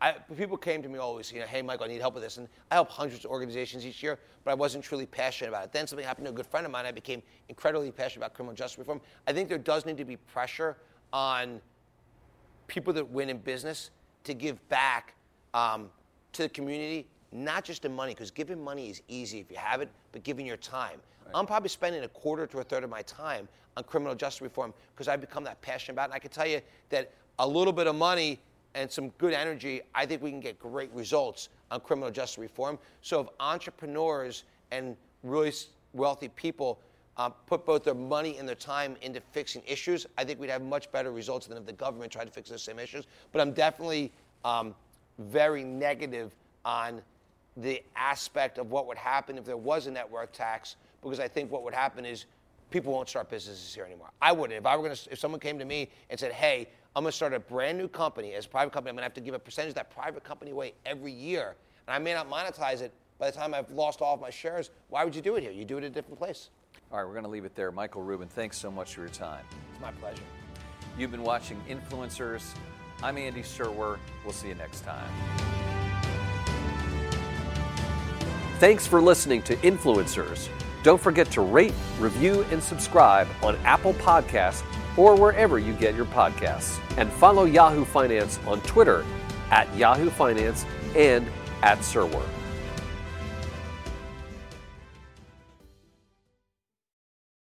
I, 0.01 0.13
people 0.35 0.57
came 0.57 0.81
to 0.81 0.89
me 0.89 0.97
always, 0.97 1.31
you 1.31 1.39
know, 1.39 1.45
hey, 1.45 1.61
Michael, 1.61 1.85
I 1.85 1.89
need 1.89 2.01
help 2.01 2.15
with 2.15 2.23
this. 2.23 2.37
And 2.37 2.47
I 2.71 2.73
help 2.73 2.89
hundreds 2.89 3.23
of 3.23 3.29
organizations 3.29 3.85
each 3.85 4.01
year, 4.01 4.17
but 4.43 4.49
I 4.51 4.55
wasn't 4.55 4.83
truly 4.83 5.05
passionate 5.05 5.49
about 5.49 5.65
it. 5.65 5.71
Then 5.71 5.85
something 5.85 6.05
happened 6.05 6.25
to 6.25 6.31
a 6.31 6.33
good 6.33 6.47
friend 6.47 6.65
of 6.65 6.71
mine. 6.71 6.87
I 6.87 6.91
became 6.91 7.21
incredibly 7.49 7.91
passionate 7.91 8.25
about 8.25 8.33
criminal 8.33 8.55
justice 8.55 8.79
reform. 8.79 8.99
I 9.27 9.33
think 9.33 9.47
there 9.47 9.59
does 9.59 9.85
need 9.85 9.97
to 9.97 10.05
be 10.05 10.17
pressure 10.17 10.75
on 11.13 11.61
people 12.67 12.93
that 12.93 13.07
win 13.11 13.29
in 13.29 13.37
business 13.37 13.91
to 14.23 14.33
give 14.33 14.67
back 14.69 15.13
um, 15.53 15.87
to 16.33 16.43
the 16.43 16.49
community, 16.49 17.07
not 17.31 17.63
just 17.63 17.85
in 17.85 17.93
money, 17.93 18.15
because 18.15 18.31
giving 18.31 18.63
money 18.63 18.89
is 18.89 19.03
easy 19.07 19.39
if 19.39 19.51
you 19.51 19.57
have 19.57 19.81
it, 19.81 19.89
but 20.13 20.23
giving 20.23 20.47
your 20.47 20.57
time. 20.57 20.99
Right. 21.25 21.35
I'm 21.35 21.45
probably 21.45 21.69
spending 21.69 22.03
a 22.03 22.07
quarter 22.07 22.47
to 22.47 22.59
a 22.59 22.63
third 22.63 22.83
of 22.83 22.89
my 22.89 23.03
time 23.03 23.47
on 23.77 23.83
criminal 23.83 24.15
justice 24.15 24.41
reform 24.41 24.73
because 24.95 25.07
I've 25.07 25.21
become 25.21 25.43
that 25.43 25.61
passionate 25.61 25.93
about 25.93 26.03
it. 26.03 26.05
And 26.05 26.13
I 26.15 26.19
can 26.19 26.31
tell 26.31 26.47
you 26.47 26.61
that 26.89 27.13
a 27.37 27.47
little 27.47 27.73
bit 27.73 27.85
of 27.85 27.95
money 27.95 28.39
and 28.75 28.89
some 28.89 29.09
good 29.17 29.33
energy, 29.33 29.81
I 29.93 30.05
think 30.05 30.21
we 30.21 30.31
can 30.31 30.39
get 30.39 30.59
great 30.59 30.91
results 30.93 31.49
on 31.69 31.79
criminal 31.81 32.11
justice 32.11 32.37
reform. 32.37 32.79
So 33.01 33.21
if 33.21 33.27
entrepreneurs 33.39 34.43
and 34.71 34.95
really 35.23 35.51
wealthy 35.93 36.29
people 36.29 36.79
uh, 37.17 37.29
put 37.29 37.65
both 37.65 37.83
their 37.83 37.93
money 37.93 38.37
and 38.37 38.47
their 38.47 38.55
time 38.55 38.95
into 39.01 39.21
fixing 39.31 39.61
issues, 39.67 40.07
I 40.17 40.23
think 40.23 40.39
we'd 40.39 40.49
have 40.49 40.61
much 40.61 40.91
better 40.91 41.11
results 41.11 41.47
than 41.47 41.57
if 41.57 41.65
the 41.65 41.73
government 41.73 42.11
tried 42.11 42.25
to 42.25 42.31
fix 42.31 42.49
those 42.49 42.63
same 42.63 42.79
issues. 42.79 43.05
But 43.31 43.41
I'm 43.41 43.51
definitely 43.51 44.11
um, 44.45 44.73
very 45.19 45.63
negative 45.63 46.33
on 46.65 47.01
the 47.57 47.83
aspect 47.95 48.57
of 48.57 48.71
what 48.71 48.87
would 48.87 48.97
happen 48.97 49.37
if 49.37 49.43
there 49.43 49.57
was 49.57 49.87
a 49.87 49.91
net 49.91 50.09
worth 50.09 50.31
tax 50.31 50.77
because 51.03 51.19
I 51.19 51.27
think 51.27 51.51
what 51.51 51.63
would 51.63 51.73
happen 51.73 52.05
is 52.05 52.25
people 52.69 52.93
won't 52.93 53.09
start 53.09 53.29
businesses 53.29 53.73
here 53.73 53.83
anymore. 53.83 54.09
I 54.21 54.31
wouldn't. 54.31 54.57
If 54.57 54.65
I 54.65 54.75
were 54.75 54.83
going 54.83 54.95
to, 54.95 55.11
if 55.11 55.19
someone 55.19 55.39
came 55.39 55.59
to 55.59 55.65
me 55.65 55.89
and 56.09 56.19
said, 56.19 56.31
"Hey, 56.31 56.67
I'm 56.93 57.03
going 57.03 57.11
to 57.11 57.15
start 57.15 57.33
a 57.33 57.39
brand 57.39 57.77
new 57.77 57.87
company 57.87 58.33
as 58.33 58.45
a 58.45 58.49
private 58.49 58.73
company. 58.73 58.89
I'm 58.89 58.95
going 58.95 59.01
to 59.01 59.05
have 59.05 59.13
to 59.13 59.21
give 59.21 59.33
a 59.33 59.39
percentage 59.39 59.69
of 59.69 59.75
that 59.75 59.91
private 59.91 60.25
company 60.25 60.51
away 60.51 60.73
every 60.85 61.13
year, 61.13 61.55
and 61.87 61.95
I 61.95 61.99
may 61.99 62.13
not 62.13 62.29
monetize 62.29 62.81
it 62.81 62.91
by 63.17 63.31
the 63.31 63.37
time 63.37 63.53
I've 63.53 63.71
lost 63.71 64.01
all 64.01 64.13
of 64.13 64.19
my 64.19 64.29
shares." 64.29 64.71
Why 64.89 65.05
would 65.05 65.15
you 65.15 65.21
do 65.21 65.35
it 65.35 65.41
here? 65.41 65.51
You 65.51 65.63
do 65.63 65.77
it 65.77 65.85
at 65.85 65.91
a 65.91 65.93
different 65.93 66.19
place. 66.19 66.49
All 66.91 66.97
right, 66.97 67.05
we're 67.05 67.13
going 67.13 67.23
to 67.23 67.29
leave 67.29 67.45
it 67.45 67.55
there. 67.55 67.71
Michael 67.71 68.03
Rubin, 68.03 68.27
thanks 68.27 68.57
so 68.57 68.69
much 68.69 68.95
for 68.95 68.99
your 69.01 69.09
time. 69.09 69.45
It's 69.71 69.81
my 69.81 69.91
pleasure. 69.93 70.23
You've 70.97 71.11
been 71.11 71.23
watching 71.23 71.61
Influencers. 71.69 72.43
I'm 73.01 73.17
Andy 73.17 73.41
Serwer. 73.41 73.97
We'll 74.25 74.33
see 74.33 74.49
you 74.49 74.55
next 74.55 74.81
time. 74.81 75.09
Thanks 78.59 78.85
for 78.85 79.01
listening 79.01 79.43
to 79.43 79.55
Influencers. 79.57 80.49
Don't 80.83 81.01
forget 81.01 81.29
to 81.31 81.41
rate, 81.41 81.73
review, 81.99 82.45
and 82.51 82.61
subscribe 82.61 83.27
on 83.43 83.55
Apple 83.57 83.93
Podcasts 83.95 84.63
or 84.97 85.15
wherever 85.15 85.59
you 85.59 85.73
get 85.73 85.95
your 85.95 86.05
podcasts. 86.05 86.79
And 86.97 87.11
follow 87.11 87.45
Yahoo 87.45 87.85
Finance 87.85 88.39
on 88.47 88.61
Twitter 88.61 89.05
at 89.51 89.73
Yahoo 89.75 90.09
Finance 90.09 90.65
and 90.95 91.27
at 91.61 91.79
Serwer. 91.79 92.25